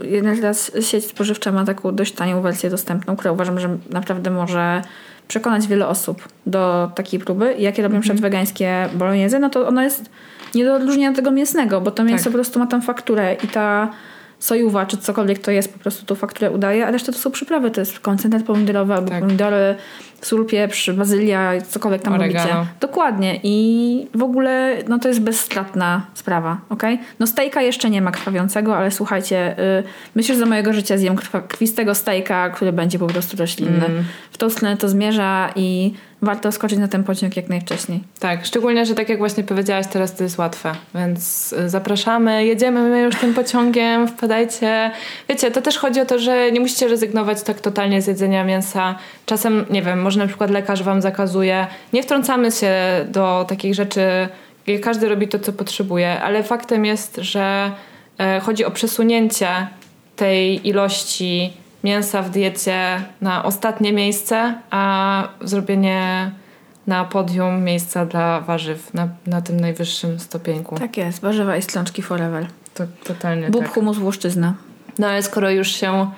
[0.03, 4.31] Y, jeden raz sieć spożywcza ma taką dość tanią wersję dostępną, która uważam, że naprawdę
[4.31, 4.83] może
[5.29, 7.55] przekonać wiele osób do takiej próby.
[7.59, 8.21] Jak ja robię mm -hmm.
[8.21, 10.11] wegańskie bolognese, no to ono jest
[10.55, 12.33] nie do odróżnienia od tego mięsnego, bo to mięso tak.
[12.33, 13.91] po prostu ma tam fakturę i ta
[14.39, 17.71] sojuwa, czy cokolwiek to jest, po prostu tą fakturę udaje, a reszta to są przyprawy,
[17.71, 19.21] to jest koncentrat pomidorowy albo Tak.
[19.21, 19.75] pomidory,
[20.23, 22.49] sól, pieprz, bazylia, cokolwiek tam Oregano.
[22.49, 22.71] robicie.
[22.81, 27.01] Dokładnie i w ogóle no to jest bezstratna sprawa, okej?
[27.19, 29.83] No stejka jeszcze nie ma krwawiącego, ale słuchajcie, y,
[30.15, 33.87] myślę, że za mojego życia zjem krwa, krwistego stejka, który będzie po prostu roślinny.
[33.87, 34.05] Mm.
[34.31, 38.01] W tą stronę to zmierza i warto skoczyć na ten pociąg jak najwcześniej.
[38.19, 42.83] Tak, szczególnie, że tak jak właśnie powiedziałaś, teraz to jest łatwe, więc y, zapraszamy, jedziemy
[42.83, 44.91] my już tym pociągiem, wpadajcie.
[45.29, 48.95] Wiecie, to też chodzi o to, że nie musicie rezygnować tak totalnie z jedzenia mięsa.
[49.27, 51.67] Czasem, nie wiem, może na przykład lekarz wam zakazuje.
[51.93, 52.75] Nie wtrącamy się
[53.09, 54.29] do takich rzeczy,
[54.83, 57.73] każdy robi to, co potrzebuje, ale faktem jest, że
[58.19, 59.49] e, chodzi o przesunięcie
[60.17, 61.53] tej ilości
[61.85, 66.31] mięsa w diecie na ostatnie miejsce, a zrobienie
[66.87, 70.79] na podium miejsca dla warzyw na, na tym najwyższym stopieńku.
[70.79, 72.47] Tak jest, warzywa i strączki forever.
[72.75, 73.73] To totalnie Bób, tak.
[73.73, 74.55] humus, włoszczyzna.
[74.99, 76.11] No ale skoro już się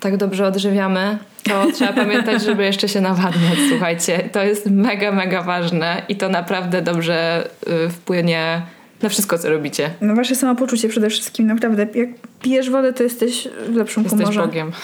[0.00, 3.58] tak dobrze odżywiamy, to trzeba pamiętać, żeby jeszcze się nawadniać.
[3.70, 7.48] Słuchajcie, to jest mega, mega ważne i to naprawdę dobrze
[7.86, 8.62] y, wpłynie
[9.02, 9.90] na wszystko, co robicie.
[10.00, 11.86] No wasze samopoczucie przede wszystkim, naprawdę.
[11.94, 12.08] Jak
[12.42, 14.40] pijesz wodę, to jesteś w lepszym Jesteś humorze.
[14.40, 14.72] Bogiem.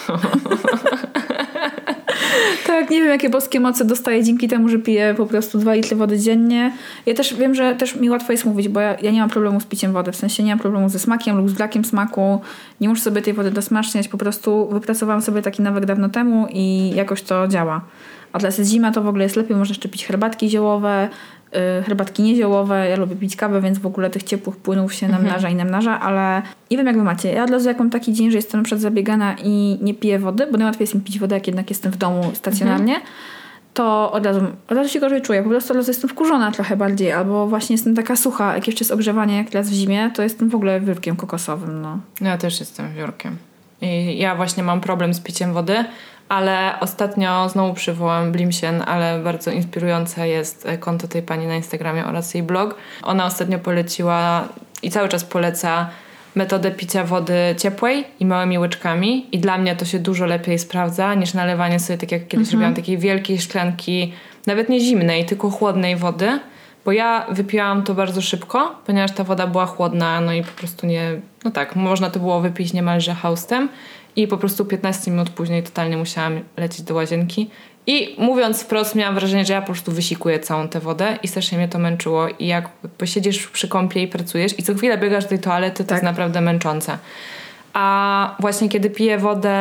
[2.67, 5.95] Tak, nie wiem jakie boskie moce dostaję dzięki temu, że piję po prostu 2 litry
[5.95, 6.71] wody dziennie.
[7.05, 9.59] Ja też wiem, że też mi łatwo jest mówić, bo ja, ja nie mam problemu
[9.59, 12.41] z piciem wody, w sensie nie mam problemu ze smakiem lub z brakiem smaku.
[12.81, 16.91] Nie muszę sobie tej wody dosmaczniać, po prostu wypracowałam sobie taki nawyk dawno temu i
[16.95, 17.81] jakoś to działa.
[18.33, 21.09] A teraz jest zima, to w ogóle jest lepiej, można jeszcze pić herbatki ziołowe,
[21.85, 22.89] herbatki nieziołowe.
[22.89, 26.41] Ja lubię pić kawę, więc w ogóle tych ciepłych płynów się namnaża i namnaża, ale
[26.71, 27.31] nie wiem jak wy macie.
[27.31, 30.47] Ja od razu jak mam taki dzień, że jestem przed zabiegana i nie piję wody,
[30.51, 32.95] bo najłatwiej jest mi pić wodę, jak jednak jestem w domu stacjonarnie,
[33.73, 35.43] to od razu, od razu się gorzej czuję.
[35.43, 38.55] Po prostu od razu jestem wkurzona trochę bardziej, albo właśnie jestem taka sucha.
[38.55, 41.99] Jak jeszcze jest ogrzewanie, jak teraz w zimie, to jestem w ogóle wyrkiem kokosowym, no.
[42.21, 43.37] No Ja też jestem wiórkiem.
[43.81, 45.85] I ja właśnie mam problem z piciem wody,
[46.29, 52.05] ale ostatnio znowu przywołam Blimsien, ale bardzo inspirujące jest e, konto tej pani na Instagramie
[52.05, 52.75] oraz jej blog.
[53.03, 54.47] Ona ostatnio poleciła
[54.83, 55.89] i cały czas poleca
[56.35, 61.13] metodę picia wody ciepłej i małymi łyczkami i dla mnie to się dużo lepiej sprawdza
[61.13, 64.13] niż nalewanie sobie, tak jak kiedyś robiłam, takiej wielkiej szklanki,
[64.47, 66.39] nawet nie zimnej, tylko chłodnej wody,
[66.85, 70.87] bo ja wypiłam to bardzo szybko, ponieważ ta woda była chłodna, no i po prostu
[70.87, 73.69] nie, no tak, można to było wypić niemalże haustem
[74.15, 77.49] i po prostu 15 minut później totalnie musiałam lecieć do łazienki.
[77.87, 81.57] I mówiąc wprost, miałam wrażenie, że ja po prostu wysikuję całą tę wodę i strasznie
[81.57, 82.27] mnie to męczyło.
[82.39, 85.89] I jak posiedzisz przy kąpie i pracujesz i co chwilę biegasz do tej toalety, to
[85.89, 85.95] Tak.
[85.95, 86.97] jest naprawdę męczące.
[87.73, 89.59] A właśnie kiedy piję wodę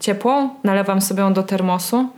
[0.00, 2.08] ciepłą, nalewam sobie ją do termosu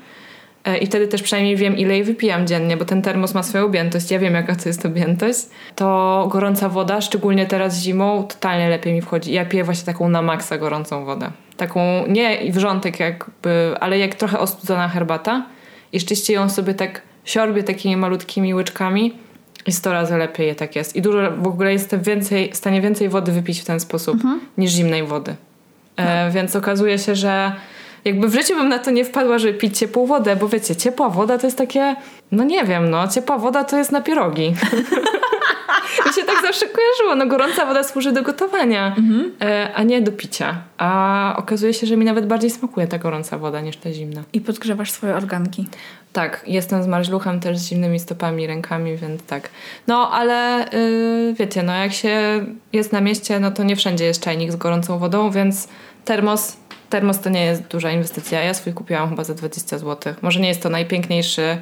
[0.81, 4.11] i wtedy też przynajmniej wiem, ile jej wypijam dziennie, bo ten termos ma swoją objętość.
[4.11, 5.41] Ja wiem, jaka to jest objętość.
[5.75, 9.33] To gorąca woda, szczególnie teraz zimą, totalnie lepiej mi wchodzi.
[9.33, 11.31] Ja piję właśnie taką na maksa gorącą wodę.
[11.57, 15.47] Taką, nie wrzątek jakby, ale jak trochę ostudzona herbata.
[15.93, 19.15] I rzeczywiście ją sobie tak siorbię takimi malutkimi łyczkami
[19.67, 20.97] i 100 razy lepiej je tak jest.
[20.97, 24.19] I dużo w ogóle jestem więcej, w stanie więcej wody wypić w ten sposób
[24.59, 25.35] niż zimnej wody.
[25.97, 27.53] E, więc okazuje się, że
[28.05, 31.09] jakby w życiu bym na to nie wpadła, żeby pić ciepłą wodę, bo wiecie, ciepła
[31.09, 31.97] woda to jest takie,
[32.33, 34.55] no nie wiem, no, ciepła woda to jest na pierogi.
[36.07, 38.97] Mi się tak zawsze kojarzyło, no gorąca woda służy do gotowania,
[39.41, 40.63] e, a nie do picia.
[40.79, 44.23] A okazuje się, że mi nawet bardziej smakuje ta gorąca woda niż ta zimna.
[44.33, 45.67] I podgrzewasz swoje organki.
[46.13, 49.51] Tak, jestem z marzluchem też z zimnymi stopami i rękami, więc tak.
[49.87, 54.23] No, ale yy, wiecie, no jak się jest na mieście, no to nie wszędzie jest
[54.23, 55.69] czajnik z gorącą wodą, więc
[56.05, 56.57] termos,
[56.91, 58.43] termos to nie jest duża inwestycja.
[58.43, 60.15] Ja swój kupiłam chyba za 20 zł.
[60.23, 61.59] Może nie jest to najpiękniejszy,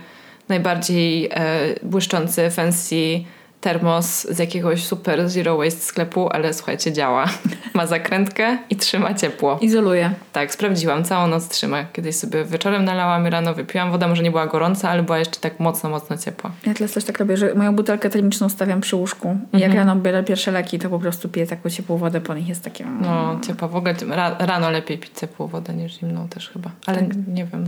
[0.49, 1.41] najbardziej e,
[1.83, 3.25] błyszczący, fancy
[3.63, 7.25] termos z jakiegoś super zero waste sklepu, ale słuchajcie, działa.
[7.75, 9.59] Ma zakrętkę i trzyma ciepło.
[9.61, 10.11] Izoluję.
[10.33, 11.05] Tak, sprawdziłam.
[11.05, 11.85] Całą noc trzyma.
[11.85, 13.91] Kiedyś sobie wieczorem nalałam i rano wypiłam.
[13.91, 16.51] Woda może nie była gorąca, ale była jeszcze tak mocno, mocno ciepła.
[16.67, 19.37] Ja teraz też tak robię, że moją butelkę termiczną stawiam przy łóżku.
[19.53, 19.89] I jak Mhm.
[19.89, 22.85] rano biorę pierwsze leki, to po prostu piję taką ciepłą wodę, po nich jest takie...
[23.01, 23.69] No, ciepła.
[23.69, 26.71] W ogóle ra, rano lepiej pić ciepłą wodę niż zimną też chyba.
[26.87, 27.09] Ale Tak.
[27.29, 27.67] nie wiem.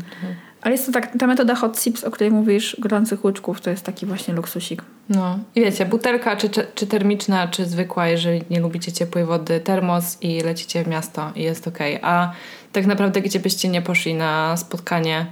[0.65, 3.85] Ale jest to tak, ta metoda hot sips, o której mówisz, gorących łyczków, to jest
[3.85, 4.83] taki właśnie luksusik.
[5.09, 5.39] No.
[5.55, 10.41] I wiecie, butelka czy, czy, termiczna, czy zwykła, jeżeli nie lubicie ciepłej wody, termos i
[10.41, 11.99] lecicie w miasto i jest okej.
[12.03, 12.33] A
[12.73, 15.27] tak naprawdę, gdzie byście nie poszli na spotkanie,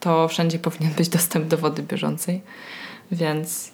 [0.00, 2.42] to wszędzie powinien być dostęp do wody bieżącej.
[3.12, 3.70] Więc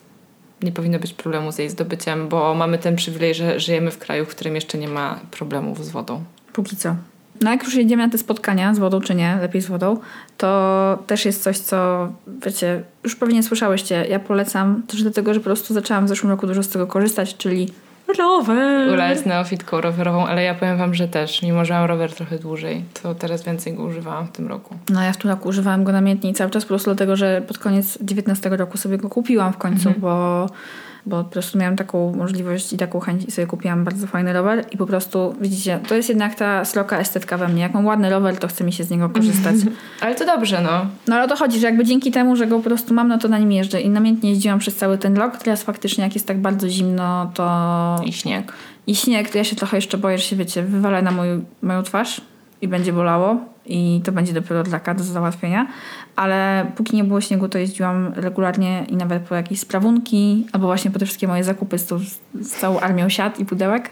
[0.62, 4.24] nie powinno być problemu z jej zdobyciem, bo mamy ten przywilej, że żyjemy w kraju,
[4.24, 6.24] w którym jeszcze nie ma problemów z wodą.
[6.52, 6.96] Póki co.
[7.40, 9.98] No jak już jedziemy na te spotkania z wodą czy nie, lepiej z wodą,
[10.38, 12.08] to też jest coś, co
[12.46, 14.06] wiecie, już pewnie słyszałyście.
[14.10, 17.36] Ja polecam też dlatego, że po prostu zaczęłam w zeszłym roku dużo z tego korzystać,
[17.36, 17.68] czyli
[18.18, 18.92] rower.
[18.92, 22.38] Ula jest neofitką rowerową, ale ja powiem wam, że też, mimo że mam rower trochę
[22.38, 24.74] dłużej, to teraz więcej go używałam w tym roku.
[24.90, 27.42] No ja w tym roku używałam go namiętnie i cały czas po prostu dlatego, że
[27.48, 30.00] pod koniec 19 roku sobie go kupiłam w końcu, Mhm.
[30.00, 30.46] bo,
[31.06, 34.64] bo po prostu miałam taką możliwość i taką chęć i sobie kupiłam bardzo fajny rower
[34.70, 37.62] i po prostu, widzicie, to jest jednak ta sroka estetyka we mnie.
[37.62, 39.54] Jak mam ładny rower, to chce mi się z niego korzystać.
[40.00, 40.86] Ale to dobrze, no.
[41.08, 43.18] No ale o to chodzi, że jakby dzięki temu, że go po prostu mam, no
[43.18, 45.36] to na nim jeżdżę i namiętnie jeździłam przez cały ten rok.
[45.36, 48.52] Teraz faktycznie jak jest tak bardzo zimno, to I śnieg.
[48.86, 51.82] i śnieg, to ja się trochę jeszcze boję, że się, wiecie, wywalę na moją, moją
[51.82, 52.20] twarz
[52.62, 55.66] i będzie bolało i to będzie dopiero dla do załatwienia.
[56.16, 60.90] Ale póki nie było śniegu, to jeździłam regularnie i nawet po jakieś sprawunki, albo właśnie
[60.90, 61.98] po te wszystkie moje zakupy z, tą,
[62.40, 63.90] z całą armią siat i pudełek.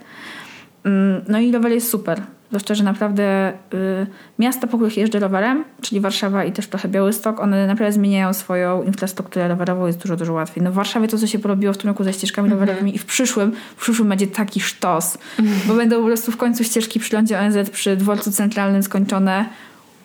[0.85, 2.23] Mm, No i rower jest super.
[2.53, 4.07] Zwłaszcza, że naprawdę y,
[4.39, 8.83] miasta, po których jeżdżę rowerem, czyli Warszawa i też trochę Białystok, one naprawdę zmieniają swoją
[8.83, 10.65] infrastrukturę rowerową, jest dużo, dużo łatwiej.
[10.65, 13.05] No w Warszawie to, co się porobiło w tym roku ze ścieżkami rowerowymi i w
[13.05, 15.19] przyszłym, w przyszłym będzie taki sztos,
[15.67, 19.45] bo będą po prostu w końcu ścieżki przy lądzie ONZ, przy dworcu centralnym skończone.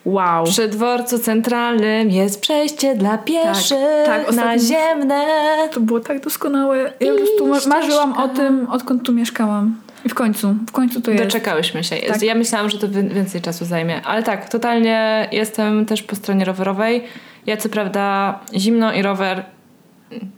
[0.05, 0.45] Wow.
[0.45, 5.25] Przy dworcu centralnym jest przejście dla pieszych tak, naziemne.
[5.73, 6.77] To było tak doskonałe.
[6.99, 8.35] Ja I po prostu ma- marzyłam o ścieżka.
[8.35, 9.75] tym, odkąd tu mieszkałam.
[10.05, 11.23] I w końcu, w końcu to jest.
[11.23, 11.95] Doczekałyśmy się.
[11.95, 12.21] Tak.
[12.21, 14.01] Ja myślałam, że to wi- więcej czasu zajmie.
[14.01, 17.03] Ale tak, totalnie jestem też po stronie rowerowej.
[17.45, 19.45] Ja co prawda zimno i rower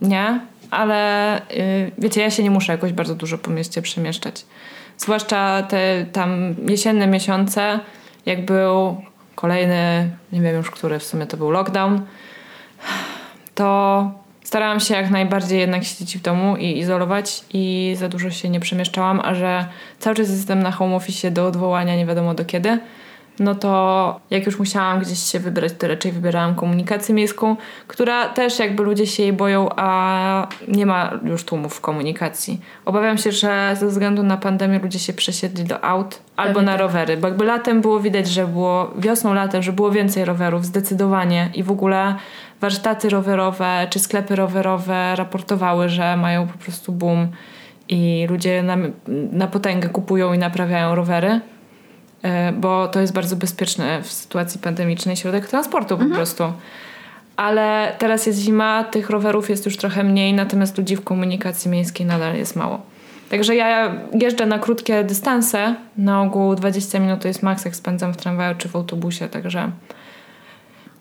[0.02, 0.40] nie,
[0.70, 4.44] ale y, wiecie, ja się nie muszę jakoś bardzo dużo po mieście przemieszczać.
[4.98, 7.80] Zwłaszcza te tam jesienne miesiące,
[8.26, 9.02] jak był
[9.34, 12.00] kolejny, nie wiem już który w sumie to był lockdown,
[13.54, 14.10] to
[14.44, 18.60] starałam się jak najbardziej jednak siedzieć w domu i izolować i za dużo się nie
[18.60, 19.66] przemieszczałam, a że
[19.98, 22.78] cały czas jestem na home office do odwołania nie wiadomo do kiedy,
[23.40, 28.58] no to jak już musiałam gdzieś się wybrać, to raczej wybierałam komunikację miejską, która też
[28.58, 32.60] jakby ludzie się jej boją, a nie ma już tłumów w komunikacji.
[32.84, 36.80] Obawiam się, że ze względu na pandemię ludzie się przesiedli do aut albo na tak.
[36.80, 41.50] rowery, bo jakby latem było widać, że było wiosną, latem, że było więcej rowerów, zdecydowanie
[41.54, 42.14] i w ogóle
[42.60, 47.28] warsztaty rowerowe czy sklepy rowerowe raportowały, że mają po prostu boom
[47.88, 48.76] i ludzie na,
[49.32, 51.40] na potęgę kupują i naprawiają rowery,
[52.22, 56.52] e, bo to jest bardzo bezpieczny w sytuacji pandemicznej środek transportu po prostu.
[57.36, 62.06] Ale teraz jest zima, tych rowerów jest już trochę mniej, natomiast ludzi w komunikacji miejskiej
[62.06, 62.80] nadal jest mało.
[63.30, 68.12] Także ja jeżdżę na krótkie dystanse, na ogół 20 minut to jest maks, jak spędzam
[68.12, 69.70] w tramwaju czy w autobusie, także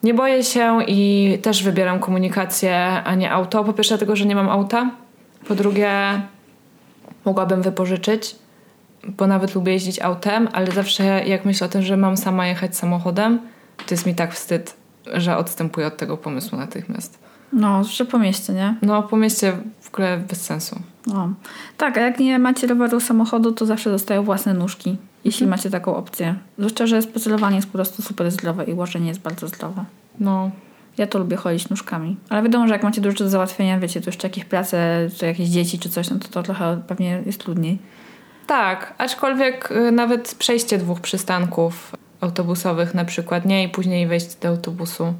[0.03, 3.63] nie boję się i też wybieram komunikację, a nie auto.
[3.63, 4.91] Po pierwsze dlatego, że nie mam auta.
[5.47, 5.91] Po drugie
[7.25, 8.35] mogłabym wypożyczyć,
[9.07, 12.77] bo nawet lubię jeździć autem, ale zawsze jak myślę o tym, że mam sama jechać
[12.77, 13.39] samochodem,
[13.77, 14.75] to jest mi tak wstyd,
[15.13, 17.19] że odstępuję od tego pomysłu natychmiast.
[17.53, 18.75] No, że po mieście, nie?
[18.81, 20.79] No po mieście w ogóle bez sensu.
[21.07, 21.33] No.
[21.77, 25.49] Tak, a jak nie macie roweru samochodu, to zawsze zostają własne nóżki, jeśli Mhm.
[25.59, 26.35] macie taką opcję.
[26.57, 29.85] Zwłaszcza, że spacerowanie jest po prostu super zdrowe i łożenie jest bardzo zdrowe.
[30.19, 30.51] No,
[30.97, 32.17] Ja to lubię chodzić nóżkami.
[32.29, 35.49] Ale wiadomo, że jak macie dużo do załatwienia, wiecie, to jeszcze jakieś prace, czy jakieś
[35.49, 37.77] dzieci, czy coś, no to to trochę pewnie jest trudniej.
[38.47, 43.63] Tak, aczkolwiek y, nawet przejście dwóch przystanków autobusowych na przykład, nie?
[43.63, 45.13] I później wejść do autobusu.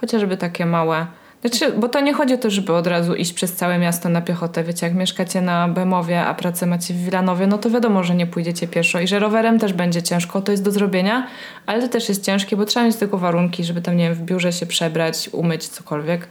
[0.00, 1.06] Chociażby takie małe.
[1.40, 4.20] Znaczy, bo to nie chodzi o to, żeby od razu iść przez całe miasto na
[4.20, 4.64] piechotę.
[4.64, 8.26] Wiecie, jak mieszkacie na Bemowie, a pracę macie w Wilanowie, no to wiadomo, że nie
[8.26, 10.42] pójdziecie pieszo i że rowerem też będzie ciężko.
[10.42, 11.26] To jest do zrobienia,
[11.66, 14.22] ale to też jest ciężkie, bo trzeba mieć tylko warunki, żeby tam, nie wiem, w
[14.22, 16.28] biurze się przebrać, umyć, cokolwiek.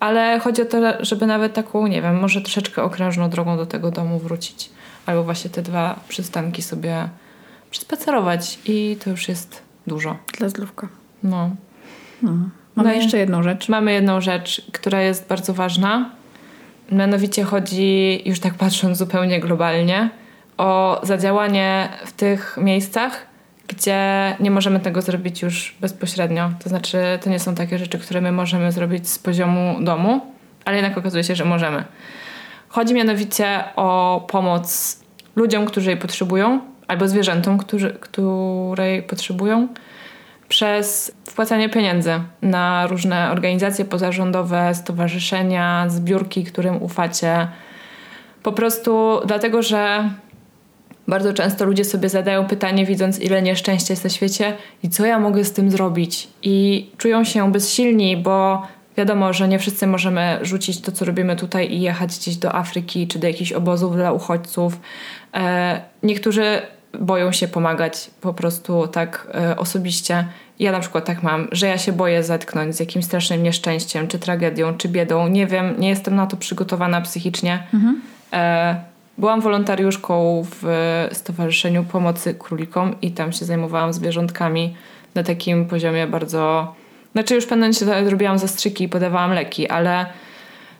[0.00, 3.90] Ale chodzi o to, żeby nawet taką, nie wiem, może troszeczkę okrężną drogą do tego
[3.90, 4.70] domu wrócić.
[5.06, 7.08] Albo właśnie te dwa przystanki sobie
[7.70, 10.16] przespacerować i to już jest dużo.
[10.38, 10.88] Dla zdrówka.
[11.22, 11.50] No.
[12.22, 12.32] No.
[12.76, 13.68] Mamy No jeszcze jedną rzecz.
[13.68, 16.10] Mamy jedną rzecz, która jest bardzo ważna.
[16.92, 20.10] Mianowicie chodzi, już tak patrząc zupełnie globalnie,
[20.58, 23.26] o zadziałanie w tych miejscach,
[23.68, 24.00] gdzie
[24.40, 26.50] nie możemy tego zrobić już bezpośrednio.
[26.62, 30.20] To znaczy, to nie są takie rzeczy, które my możemy zrobić z poziomu domu,
[30.64, 31.84] ale jednak okazuje się, że możemy.
[32.68, 34.98] Chodzi mianowicie o pomoc
[35.36, 39.68] ludziom, którzy jej potrzebują, albo zwierzętom, którzy, której potrzebują,
[40.52, 47.48] przez wpłacanie pieniędzy na różne organizacje pozarządowe, stowarzyszenia, zbiórki, którym ufacie.
[48.42, 50.10] Po prostu dlatego, że
[51.08, 55.18] bardzo często ludzie sobie zadają pytanie, widząc ile nieszczęścia jest na świecie i co ja
[55.18, 56.28] mogę z tym zrobić.
[56.42, 58.62] I czują się bezsilni, bo
[58.96, 63.08] wiadomo, że nie wszyscy możemy rzucić to, co robimy tutaj i jechać gdzieś do Afryki
[63.08, 64.80] czy do jakichś obozów dla uchodźców.
[65.34, 66.62] E, niektórzy
[67.00, 70.26] boją się pomagać po prostu tak e, osobiście.
[70.58, 74.18] Ja na przykład tak mam, że ja się boję zetknąć z jakimś strasznym nieszczęściem, czy
[74.18, 75.28] tragedią, czy biedą.
[75.28, 77.66] Nie wiem, nie jestem na to przygotowana psychicznie.
[78.32, 78.76] E,
[79.18, 80.64] byłam wolontariuszką w
[81.12, 84.76] Stowarzyszeniu Pomocy Królikom i tam się zajmowałam zwierzątkami
[85.14, 86.74] na takim poziomie bardzo...
[87.12, 90.06] Znaczy już pewnym momencie robiłam zastrzyki i podawałam leki, ale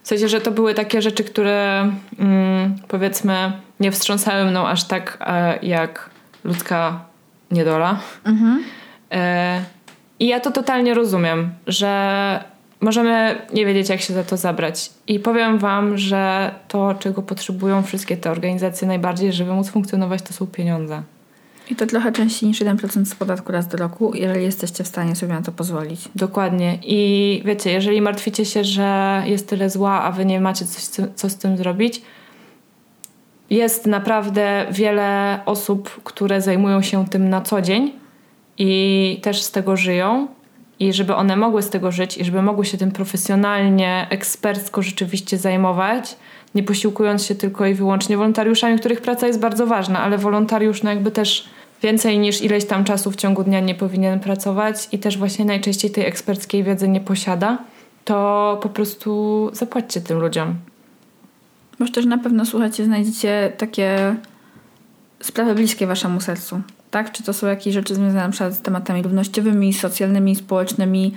[0.02, 3.52] w sensie, że to były takie rzeczy, które mm, powiedzmy
[3.82, 6.10] nie wstrząsały mną aż tak e, jak
[6.44, 7.04] ludzka
[7.50, 8.00] niedola.
[8.24, 8.64] Mhm.
[9.10, 9.64] E,
[10.20, 12.44] I ja to totalnie rozumiem, że
[12.80, 14.90] możemy nie wiedzieć, jak się za to zabrać.
[15.06, 20.32] I powiem Wam, że to, czego potrzebują wszystkie te organizacje najbardziej, żeby móc funkcjonować, to
[20.32, 21.02] są pieniądze.
[21.70, 25.16] I to trochę częściej niż 1% z podatku raz do roku, jeżeli jesteście w stanie
[25.16, 26.08] sobie na to pozwolić.
[26.14, 26.78] Dokładnie.
[26.82, 31.30] I wiecie, jeżeli martwicie się, że jest tyle zła, a wy nie macie coś, co
[31.30, 32.02] z tym zrobić,
[33.52, 37.92] jest naprawdę wiele osób, które zajmują się tym na co dzień
[38.58, 40.28] i też z tego żyją.
[40.80, 45.38] I żeby one mogły z tego żyć i żeby mogły się tym profesjonalnie, ekspercko rzeczywiście
[45.38, 46.16] zajmować,
[46.54, 50.90] nie posiłkując się tylko i wyłącznie wolontariuszami, których praca jest bardzo ważna, ale wolontariusz no
[50.90, 51.48] jakby też
[51.82, 55.90] więcej niż ileś tam czasu w ciągu dnia nie powinien pracować i też właśnie najczęściej
[55.90, 57.58] tej eksperckiej wiedzy nie posiada,
[58.04, 60.71] to po prostu zapłaćcie tym ludziom.
[61.78, 64.16] Może też na pewno, słuchajcie, znajdziecie takie
[65.20, 66.60] sprawy bliskie waszemu sercu.
[66.90, 67.12] Tak?
[67.12, 71.14] Czy to są jakieś rzeczy związane przykład z tematami równościowymi, socjalnymi, społecznymi.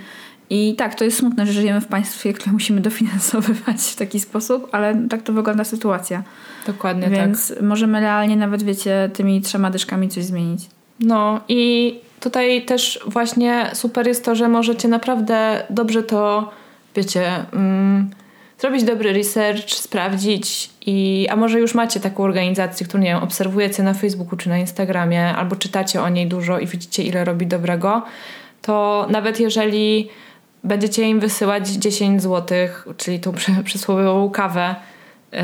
[0.50, 4.68] I tak, to jest smutne, że żyjemy w państwie, które musimy dofinansowywać w taki sposób,
[4.72, 6.22] ale tak to wygląda sytuacja.
[6.66, 7.62] Dokładnie Więc tak.
[7.62, 10.66] możemy realnie nawet, wiecie, tymi trzema dyszkami coś zmienić.
[11.00, 16.50] No i tutaj też właśnie super jest to, że możecie naprawdę dobrze to,
[16.94, 17.32] wiecie...
[17.52, 18.10] Mm,
[18.58, 23.82] zrobić dobry research, sprawdzić i a może już macie taką organizację, którą nie wiem, obserwujecie
[23.82, 28.02] na Facebooku czy na Instagramie, albo czytacie o niej dużo i widzicie ile robi dobrego,
[28.62, 30.08] to nawet jeżeli
[30.64, 32.58] będziecie im wysyłać 10 zł,
[32.96, 33.32] czyli tą
[33.64, 34.74] przysłowiową kawę
[35.32, 35.40] yy,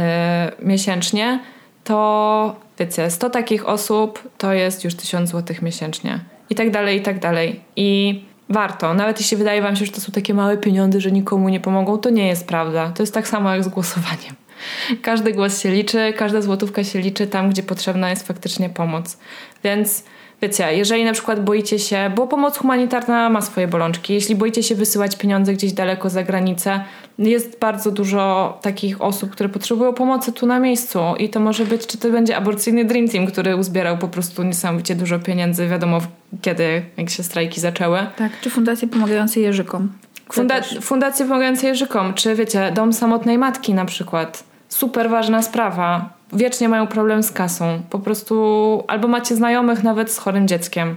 [0.63, 1.41] miesięcznie,
[1.85, 6.21] to wiecie, 100 takich osób to jest już 1000 zł miesięcznie.
[6.51, 7.61] I tak dalej, i tak dalej.
[7.77, 8.21] I
[8.53, 8.95] warto.
[8.95, 11.99] Nawet jeśli wydaje wam się, że to są takie małe pieniądze, że nikomu nie pomogą,
[11.99, 12.93] to nie jest prawda.
[12.95, 14.35] To jest tak samo jak z głosowaniem.
[15.03, 19.19] Każdy głos się liczy, każda złotówka się liczy tam, gdzie potrzebna jest faktycznie pomoc.
[19.65, 20.05] Więc
[20.43, 24.75] wiecie, jeżeli na przykład boicie się, bo pomoc humanitarna ma swoje bolączki, jeśli boicie się
[24.75, 26.85] wysyłać pieniądze gdzieś daleko za granicę,
[27.19, 31.87] jest bardzo dużo takich osób, które potrzebują pomocy tu na miejscu i to może być,
[31.87, 36.01] czy to będzie aborcyjny Dream Team, który uzbierał po prostu niesamowicie dużo pieniędzy, wiadomo
[36.43, 37.99] kiedy, jak się strajki zaczęły.
[38.17, 39.93] Tak, czy fundacje pomagające Jerzykom.
[40.33, 44.45] Funda fundacje pomagające Jerzykom, czy wiecie, Dom Samotnej Matki na przykład.
[44.69, 46.13] Super ważna sprawa.
[46.33, 47.83] Wiecznie mają problem z kasą.
[47.91, 50.97] Po prostu albo macie znajomych nawet z chorym dzieckiem.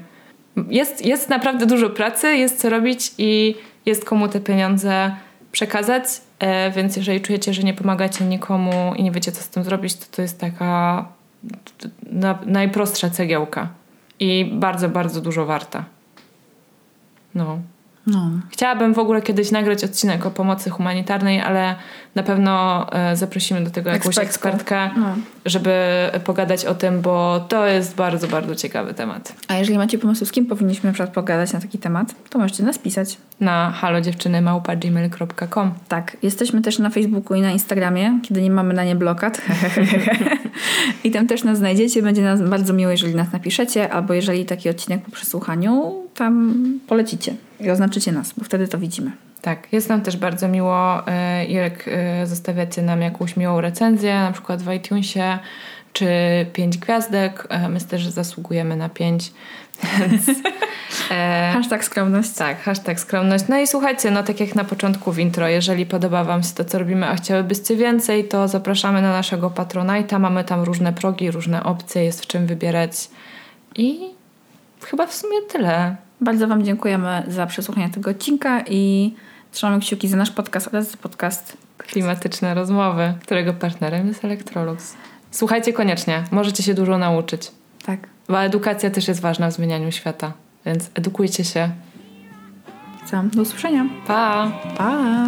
[0.70, 3.55] Jest, jest naprawdę dużo pracy, jest co robić i
[3.86, 5.16] jest komu te pieniądze
[5.56, 6.03] przekazać,
[6.39, 9.95] e, więc jeżeli czujecie, że nie pomagacie nikomu i nie wiecie, co z tym zrobić,
[9.95, 11.06] to to jest taka
[12.12, 13.68] na, najprostsza cegiełka
[14.20, 15.86] i bardzo, bardzo dużo warta.
[17.36, 17.60] No.
[18.08, 18.30] No.
[18.49, 21.76] Chciałabym w ogóle kiedyś nagrać odcinek o pomocy humanitarnej, ale
[22.16, 24.49] na pewno e, zaprosimy do tego jakąś Ekspertką.
[24.49, 25.16] ekspertkę, no.
[25.45, 25.72] żeby
[26.24, 29.34] pogadać o tym, bo to jest bardzo, bardzo ciekawy temat.
[29.47, 32.64] A jeżeli macie pomysły, z kim powinniśmy na przykład pogadać na taki temat, to możecie
[32.64, 33.18] nas pisać.
[33.39, 38.95] Na halodziewczynymałpa.gmail.com Tak, jesteśmy też na Facebooku i na Instagramie, kiedy nie mamy na nie
[38.95, 39.41] blokad.
[41.03, 42.01] I tam też nas znajdziecie.
[42.01, 46.55] Będzie nas bardzo miło, jeżeli nas napiszecie, albo jeżeli taki odcinek po przesłuchaniu tam
[46.88, 49.11] polecicie i oznaczycie nas, bo wtedy to widzimy.
[49.41, 51.03] Tak, jest nam też bardzo miło,
[51.47, 55.39] jak e, zostawiacie nam jakąś miłą recenzję, na przykład w iTunesie,
[55.93, 56.07] czy
[56.53, 57.47] pięć gwiazdek.
[57.49, 59.32] E, my też zasługujemy na pięć.
[59.99, 60.30] Więc,
[61.11, 62.34] e, hashtag skromność.
[62.34, 63.45] Tak, hashtag skromność.
[63.49, 66.66] No i słuchajcie, no tak jak na początku w intro, jeżeli podoba Wam się to,
[66.66, 70.20] co robimy, a chciałybyście więcej, to zapraszamy na naszego Patronite'a.
[70.20, 73.09] Mamy tam różne progi, różne opcje, jest w czym wybierać.
[73.76, 73.99] I
[74.86, 76.05] chyba w sumie tyle.
[76.22, 79.13] Bardzo Wam dziękujemy za przesłuchanie tego odcinka i
[79.51, 84.93] trzymamy kciuki za nasz podcast, ale za podcast Klimatyczne Rozmowy, którego partnerem jest Electrolux.
[85.32, 87.51] Słuchajcie koniecznie, możecie się dużo nauczyć.
[87.86, 87.99] Tak.
[88.30, 90.34] Bo edukacja też jest ważna w zmienianiu świata,
[90.66, 91.70] więc edukujcie się.
[93.05, 93.24] Co?
[93.24, 93.86] Do usłyszenia.
[94.07, 94.51] Pa!
[94.78, 95.28] Pa!